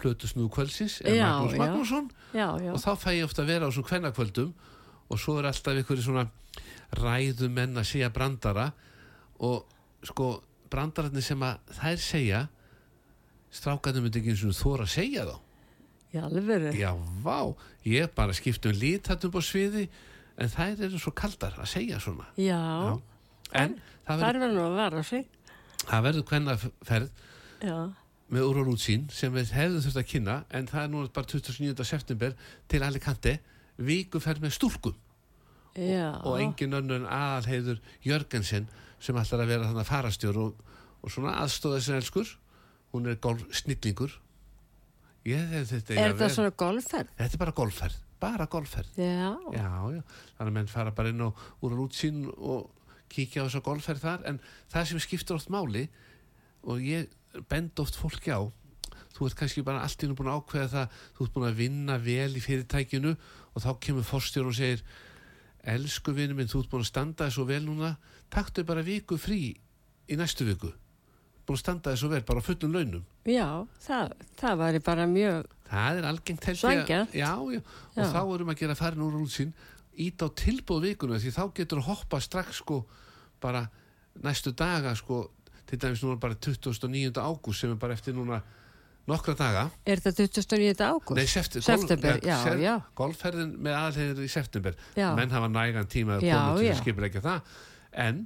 plötusnúð 0.00 0.50
kvöldsins 0.54 0.98
Já, 1.04 1.28
Magnús. 1.28 1.56
Magnússon 1.60 2.10
Já, 2.32 2.48
já. 2.60 2.72
og 2.72 2.80
þá 2.80 2.90
fæ 2.96 3.10
ég 3.18 3.26
ofta 3.28 3.44
að 3.44 3.52
vera 3.54 3.68
á 3.68 3.70
svona 3.70 3.90
kvennakvöldum 3.90 4.52
og 5.10 5.18
svo 5.18 5.38
er 5.40 5.48
alltaf 5.50 5.80
ykkur 5.82 6.00
svona 6.04 6.26
ræðumenn 6.98 7.78
að 7.80 7.86
segja 7.90 8.10
brandara 8.14 8.68
og 9.40 9.66
sko 10.06 10.32
brandararnir 10.70 11.22
sem 11.26 11.42
að 11.42 11.58
þær 11.80 12.00
segja 12.02 12.40
strákanum 13.54 14.04
myndi 14.06 14.20
ekki 14.22 14.34
eins 14.34 14.44
og 14.46 14.54
þóra 14.58 14.86
að 14.86 14.92
segja 14.96 15.24
þá 15.28 15.36
Í 16.10 16.18
alveg. 16.18 16.64
já, 16.74 16.90
vá, 17.22 17.54
ég 17.86 18.08
bara 18.16 18.34
skipt 18.34 18.64
um 18.66 18.74
lit 18.74 19.06
þarna 19.06 19.28
upp 19.30 19.36
á 19.38 19.42
sviði 19.46 19.84
en 20.42 20.48
þær 20.50 20.80
eru 20.88 20.98
svo 20.98 21.12
kaldar 21.14 21.54
að 21.62 21.68
segja 21.70 22.00
svona 22.02 22.26
Já. 22.38 22.58
en 23.54 23.76
það 23.78 24.10
Það 24.10 24.22
verður, 24.24 24.34
er 24.34 24.40
verið 24.42 24.56
nú 24.58 24.64
að 24.64 24.78
vara 24.80 25.02
sig. 25.06 25.26
það 25.86 26.02
verður 26.08 26.26
kvennaferð 26.30 27.10
Já. 27.62 27.76
með 28.30 28.46
úrval 28.48 28.72
útsýn 28.74 29.06
sem 29.14 29.34
við 29.34 29.52
hefðum 29.54 29.84
þurft 29.86 30.00
að 30.02 30.08
kynna 30.14 30.36
en 30.50 30.66
það 30.70 30.82
er 30.82 30.90
núna 30.96 31.12
bara 31.14 31.30
29. 31.30 31.84
september 31.92 32.34
til 32.68 32.82
Alicante 32.86 33.36
vikuferð 33.80 34.44
með 34.44 34.56
stúlkum 34.56 34.96
Já. 35.76 36.18
og 36.26 36.40
engin 36.42 36.74
önnur 36.76 37.00
en 37.00 37.06
aðalheiður 37.08 37.78
Jörgensen 38.04 38.66
sem 39.00 39.16
ætlar 39.16 39.44
að 39.44 39.52
vera 39.54 39.68
þannig 39.68 39.84
að 39.84 39.90
farastjór 39.90 40.40
og, 40.42 40.64
og 41.00 41.12
svona 41.14 41.36
aðstóða 41.44 41.80
sem 41.84 41.96
elskur. 42.00 42.32
Hún 42.90 43.06
er 43.08 43.20
golf 43.22 43.44
snillingur. 43.54 44.16
Ég 45.28 45.46
hef 45.52 45.70
þetta 45.70 45.94
Er 46.00 46.14
þetta 46.14 46.28
svona 46.34 46.52
golfferð? 46.58 47.12
þetta 47.16 47.36
er 47.36 47.42
bara 47.44 47.54
golfferð, 47.56 47.96
bara 48.20 48.46
golfferð. 48.50 48.92
Já. 48.98 49.30
já, 49.54 49.70
já, 49.94 50.02
þannig 50.36 50.50
að 50.50 50.54
menn 50.58 50.70
fara 50.72 50.94
bara 50.96 51.12
inn 51.12 51.24
og 51.24 51.42
úr 51.62 51.76
að 51.76 51.82
útsýn 51.86 52.22
og 52.34 52.70
kíkja 53.12 53.44
á 53.44 53.46
þessa 53.46 53.62
golfferð 53.64 54.04
þar. 54.04 54.24
En 54.26 54.40
það 54.72 54.88
sem 54.90 55.02
skiptir 55.06 55.36
oft 55.36 55.52
máli 55.52 55.86
og 56.66 56.80
ég 56.82 57.12
bend 57.48 57.78
oft 57.80 57.96
fólki 58.00 58.32
á 58.34 58.42
þú 59.14 59.28
ert 59.28 59.36
kannski 59.38 59.62
bara 59.66 59.82
allt 59.84 60.02
í 60.02 60.08
nú 60.08 60.16
búin 60.16 60.30
að 60.32 60.40
ákveða 60.40 60.68
það 60.72 60.98
þú 61.16 61.24
ert 61.26 61.34
búin 61.34 61.48
að 61.50 61.58
vinna 61.60 61.96
vel 62.00 62.30
í 62.36 62.42
fyrirtækinu 62.42 63.12
og 63.54 63.62
þá 63.64 63.70
kemur 63.82 64.06
forstjórn 64.06 64.50
og 64.52 64.56
segir 64.56 64.82
elsku 65.70 66.12
vinnu 66.16 66.34
minn, 66.38 66.48
þú 66.48 66.62
ert 66.62 66.70
búin 66.72 66.84
að 66.84 66.90
standa 66.92 67.26
þess 67.26 67.36
svo 67.36 67.44
vel 67.48 67.64
núna, 67.66 67.94
taktu 68.32 68.64
bara 68.64 68.84
viku 68.86 69.18
frí 69.20 69.40
í 70.08 70.16
næstu 70.16 70.46
viku 70.48 70.70
búin 71.46 71.58
að 71.58 71.62
standa 71.64 71.90
þess 71.92 72.04
svo 72.04 72.12
vel, 72.14 72.22
bara 72.26 72.44
fullum 72.44 72.72
launum 72.76 73.04
Já, 73.28 73.48
það, 73.84 74.14
það 74.40 74.62
væri 74.62 74.80
bara 74.86 75.06
mjög, 75.10 75.50
það 75.68 75.98
er 76.00 76.08
algengt 76.12 76.48
Sanngjarnt. 76.62 77.12
já, 77.14 77.28
já, 77.28 77.60
og 77.60 78.00
Já. 78.00 78.06
þá 78.14 78.20
erum 78.22 78.54
að 78.54 78.60
gera 78.62 78.78
farin 78.78 79.04
úr 79.04 79.18
útsýn 79.20 79.52
ít 80.00 80.22
á 80.24 80.28
tilbúð 80.32 80.86
vikuna 80.88 81.18
því 81.20 81.34
þá 81.36 81.42
getur 81.58 81.82
að 81.82 81.90
hoppa 81.90 82.20
strax 82.24 82.62
sko 82.62 82.84
bara 83.42 83.66
næstu 84.24 84.54
daga 84.56 84.94
sko 84.96 85.26
til 85.68 85.78
dæmis 85.78 86.00
núna 86.02 86.16
bara 86.18 86.34
29. 86.34 87.12
ágúst 87.20 87.60
sem 87.60 87.70
er 87.74 87.78
bara 87.82 87.92
eftir 87.98 88.14
núna 88.16 88.40
nokkra 89.08 89.34
daga 89.38 89.64
er 89.88 90.02
þetta 90.02 90.26
29. 90.26 90.84
ágúst? 90.84 91.16
Nei, 91.16 91.26
september, 91.30 91.66
September, 91.66 92.20
já, 92.24 92.36
já. 92.60 92.74
Golfferðin 92.98 93.54
með 93.62 93.78
aðalhegður 93.78 94.26
í 94.26 94.30
september 94.32 94.76
Já. 94.96 95.08
menn 95.18 95.32
hafa 95.32 95.48
nægan 95.50 95.88
tíma 95.90 96.18
að 96.18 96.28
koma 96.28 96.58
til 96.58 96.68
að 96.70 96.80
skipilegja 96.82 97.24
það 97.24 97.56
en 98.04 98.20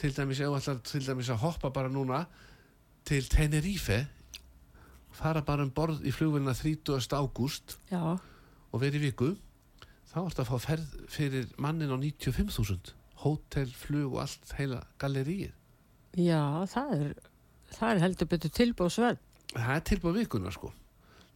til 0.00 0.12
dæmis 0.16 0.40
ætlar 0.46 0.80
til 0.86 1.02
dæmis 1.04 1.32
að 1.32 1.42
hoppa 1.44 1.72
bara 1.74 1.92
núna 1.92 2.24
til 3.08 3.26
Tenerife 3.28 4.00
fara 5.20 5.42
bara 5.44 5.66
um 5.66 5.72
borð 5.74 6.04
í 6.06 6.12
flugvelina 6.14 6.54
30. 6.56 7.10
ágúst 7.16 7.76
og 7.92 8.80
verið 8.80 9.08
viku 9.10 9.34
þá 10.10 10.22
ertu 10.24 10.44
að 10.44 10.50
fá 10.50 10.58
ferð 10.70 10.94
fyrir 11.10 11.50
mannin 11.60 11.92
á 11.92 11.98
95.000 11.98 12.94
hótel, 13.20 13.68
flug 13.76 14.14
og 14.14 14.22
allt 14.24 14.54
heila 14.56 14.80
galleríið 15.02 15.52
já, 16.16 16.40
það 16.70 16.94
er, 16.96 17.10
það 17.76 17.90
er 17.92 18.00
heldur 18.06 18.30
betur 18.30 18.54
tilbúðsverð. 18.56 19.20
Það 19.54 19.72
er 19.76 19.86
tilbúið 19.90 20.20
vikuna 20.24 20.52
sko. 20.54 20.72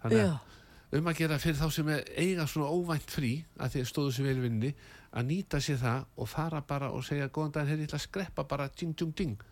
Þannig 0.02 0.26
að 0.26 0.98
um 0.98 1.08
að 1.10 1.18
gera 1.18 1.40
fyrir 1.42 1.58
þá 1.58 1.66
sem 1.74 1.88
er 1.90 2.04
eiga 2.14 2.46
svona 2.46 2.70
óvænt 2.70 3.10
frí 3.10 3.32
að 3.58 3.72
því 3.74 3.82
að 3.82 3.88
stóðu 3.90 4.12
sér 4.14 4.28
vel 4.28 4.36
í 4.36 4.44
vinninni 4.44 4.70
að 5.14 5.26
nýta 5.30 5.60
sér 5.62 5.80
það 5.80 6.06
og 6.22 6.30
fara 6.30 6.60
bara 6.66 6.90
og 6.94 7.04
segja 7.06 7.30
góðan 7.30 7.54
daginn, 7.54 7.72
heyrði, 7.72 7.86
ég 7.86 7.90
ætla 7.90 8.00
að 8.00 8.06
skreppa 8.06 8.46
bara 8.50 8.68
ding, 8.78 8.94
ding, 8.98 9.14
ding. 9.18 9.44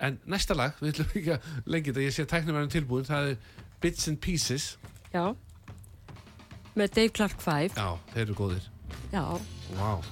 En 0.00 0.18
næsta 0.28 0.56
lag, 0.56 0.76
við 0.80 0.94
ætlum 0.94 1.12
ekki 1.20 1.34
að 1.36 1.48
lengi 1.70 1.92
þetta, 1.92 2.04
ég 2.04 2.16
sé 2.16 2.26
tæknumæðin 2.28 2.74
tilbúin, 2.74 3.08
það 3.08 3.32
er 3.32 3.64
Bits 3.84 4.08
and 4.10 4.20
Pieces. 4.24 4.74
Já. 5.12 5.34
Með 6.74 6.96
Dave 6.98 7.16
Clark 7.16 7.40
5, 7.44 7.76
já, 7.76 7.90
þeir 8.14 8.24
eru 8.26 8.38
góðir, 8.40 8.70
já, 9.12 9.22
wow 9.78 10.02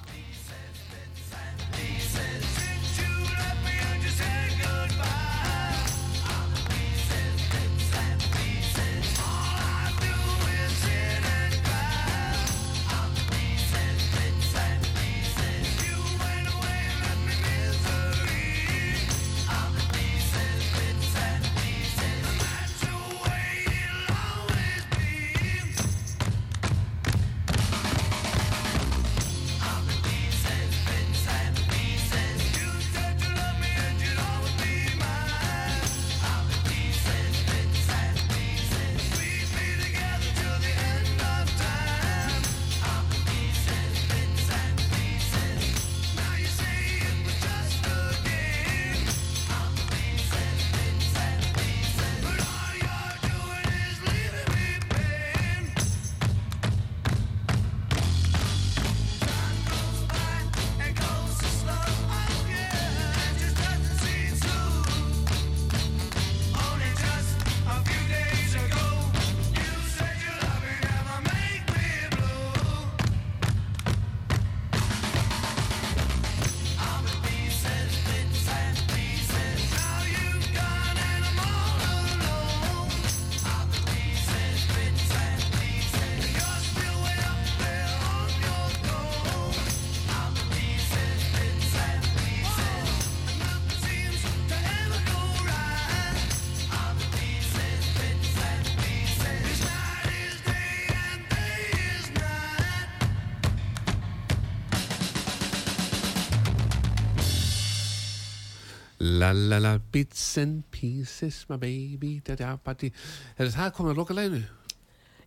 la 109.37 109.59
la 109.63 109.73
bits 109.93 110.37
and 110.41 110.63
pieces 110.71 111.43
my 111.49 111.57
baby 111.61 112.19
da 112.25 112.35
da 112.39 112.55
ba 112.63 112.73
di 112.77 112.89
er 113.37 113.49
það 113.53 113.73
komið 113.77 113.93
að 113.95 113.99
loka 114.01 114.17
læginu? 114.17 114.43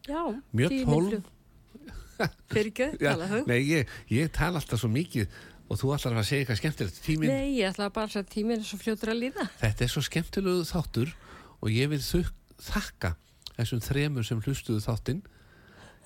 Já, 0.07 0.20
Hólm. 0.22 0.42
mínútur. 0.54 1.22
Fyrir 2.48 2.70
ekki, 2.70 2.86
tala 3.02 3.26
hög. 3.28 3.44
nei, 3.50 3.59
ég, 3.68 3.90
ég 4.14 4.30
tala 4.32 4.61
alltaf 4.62 4.80
svo 4.80 4.88
mikið 4.88 5.26
og 5.66 5.80
þú 5.80 5.90
ætlar 5.96 6.14
að 6.20 6.28
segja 6.28 6.44
eitthvað 6.44 6.61
skemmtilegt 6.62 7.00
tíminn, 7.04 7.32
Nei, 7.34 7.57
ég 7.59 7.68
ætla 7.72 7.88
bara 7.92 8.07
að 8.09 8.14
segja 8.14 8.28
tíminn 8.32 8.61
er 8.62 8.64
svo 8.68 8.78
fljótur 8.80 9.11
að 9.12 9.18
líða. 9.24 9.46
þetta 9.61 9.84
er 9.84 9.92
svo 9.92 10.02
skemmtilegu 10.07 10.62
þáttur 10.70 11.12
og 11.61 11.68
ég 11.74 11.90
vil 11.92 12.00
þau, 12.00 12.22
þakka 12.70 13.11
þessum 13.59 13.82
þremur 13.84 14.24
sem 14.28 14.40
hlustuðu 14.46 14.84
þáttinn 14.86 15.20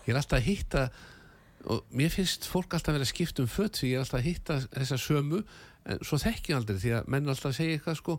ég 0.07 0.15
er 0.15 0.19
alltaf 0.23 0.39
að 0.41 0.47
hitta 0.49 0.85
og 1.71 1.85
mér 1.93 2.11
finnst 2.15 2.49
fólk 2.49 2.73
alltaf 2.75 2.97
að 2.97 3.07
skipta 3.13 3.45
um 3.45 3.51
fött 3.53 3.79
því 3.79 3.93
ég 3.93 3.99
er 4.01 4.05
alltaf 4.07 4.19
að 4.23 4.29
hitta 4.31 4.59
þessa 4.73 4.99
sömu 4.99 5.43
svo 6.07 6.19
þekki 6.23 6.53
ég 6.53 6.59
aldrei 6.61 6.79
því 6.83 6.93
að 6.99 7.09
menn 7.15 7.29
alltaf 7.33 7.51
að 7.51 7.57
segja 7.59 7.79
eitthvað 7.79 7.99
sko, 8.01 8.17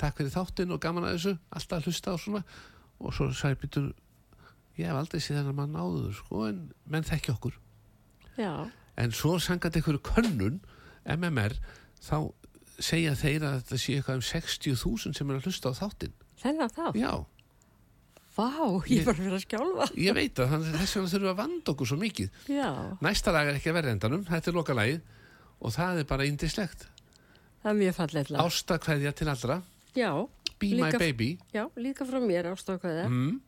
takk 0.00 0.16
fyrir 0.20 0.34
þáttinn 0.34 0.74
og 0.76 0.80
gaman 0.84 1.06
að 1.08 1.16
þessu 1.16 1.32
alltaf 1.58 1.78
að 1.80 1.88
hlusta 1.90 2.14
á 2.14 2.16
svona. 2.20 2.42
Og 3.00 3.14
svo 3.16 3.30
sagði 3.36 3.60
Býtur 3.64 3.88
ég 4.80 4.86
hef 4.90 4.96
aldrei 5.00 5.20
séð 5.20 5.40
þennan 5.40 5.58
mann 5.58 5.76
áður 5.80 6.14
sko, 6.20 6.44
en 6.48 6.60
menn 6.88 7.04
þekki 7.08 7.34
okkur. 7.34 7.56
Já, 8.40 8.52
en 9.00 9.12
svo 9.16 9.34
sangat 9.42 9.76
einhverju 9.76 10.00
könnun 10.04 10.60
MMR 11.08 11.54
þá 12.04 12.16
segja 12.80 13.12
þeir 13.18 13.44
að 13.44 13.58
þetta 13.60 13.78
sé 13.80 13.96
eitthvað 13.98 14.20
um 14.20 14.24
60.000 14.24 15.16
sem 15.18 15.30
er 15.32 15.36
að 15.40 15.48
hlusta 15.50 15.72
á 15.72 15.78
þáttinn. 15.80 16.14
Þennan 16.40 16.72
þá. 16.72 16.86
já, 16.96 17.12
Vá, 18.30 18.46
ég 18.88 19.02
var 19.04 19.16
fyrir 19.18 19.34
að 19.36 19.42
skjálfa. 19.42 19.86
ég 20.00 20.14
veit 20.16 20.38
að 20.40 20.52
þannig 20.54 20.76
þess 20.78 20.94
vegna 20.96 21.08
þurfum 21.10 21.24
við 21.26 21.30
að 21.32 21.40
vanda 21.40 21.72
okkur 21.74 21.88
svo 21.90 21.96
mikið. 22.00 22.28
Já, 22.54 22.68
næsta 23.04 23.32
lag 23.34 23.48
er 23.50 23.58
ekki 23.58 23.72
að 23.72 23.76
verða 23.80 23.94
endanum, 23.96 24.22
þetta 24.28 24.50
er 24.52 24.56
loka 24.56 24.76
lagið 24.78 25.00
og 25.60 25.74
það 25.74 25.98
er 26.00 26.06
bara 26.08 26.28
indislegt 26.30 26.86
það 27.62 27.70
er 27.70 27.78
mjög 27.82 27.94
fallet 27.94 28.30
lag. 28.30 28.40
Ásta 28.46 28.78
kveðja 28.78 29.12
til 29.14 29.28
allra 29.28 29.62
Já, 29.96 30.12
Be 30.60 30.66
my 30.76 30.90
Líka- 30.90 30.98
baby 30.98 31.38
já, 31.54 31.64
líka 31.76 32.04
frá 32.04 32.20
mér 32.20 32.44
ástákaði. 32.52 33.06
mm. 33.08 33.40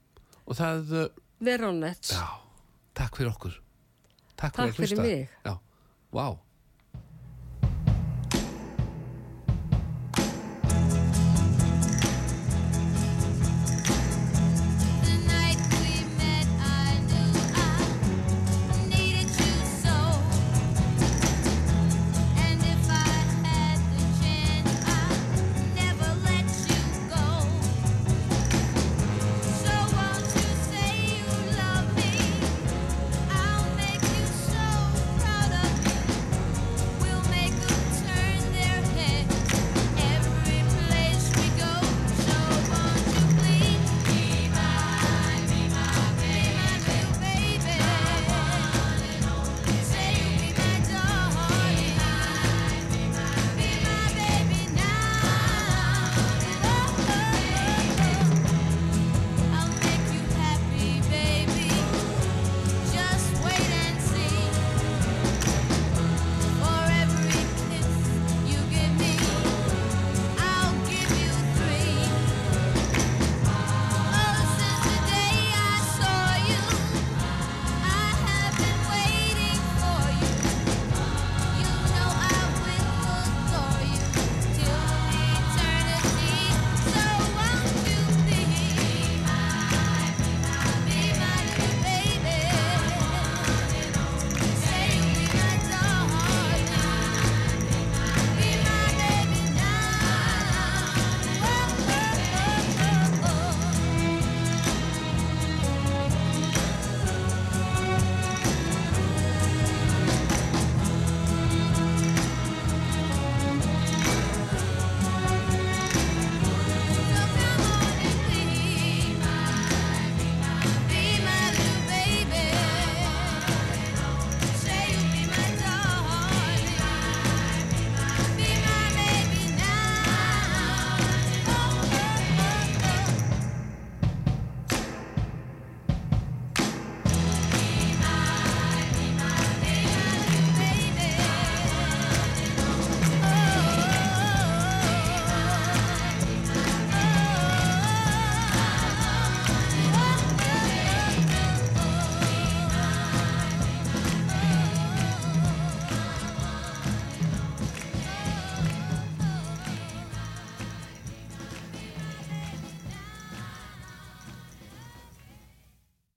og 0.47 0.57
það, 0.57 0.93
uh, 0.93 1.09
Veronets. 1.41 2.11
já, 2.13 2.27
takk 2.95 3.17
fyrir 3.17 3.31
okkur 3.31 3.53
takk, 4.37 4.55
Takk 4.57 4.75
fyrir 4.75 4.89
fyrir 4.89 5.03
mig. 5.03 5.29
já, 5.45 5.59
vá 6.13 6.39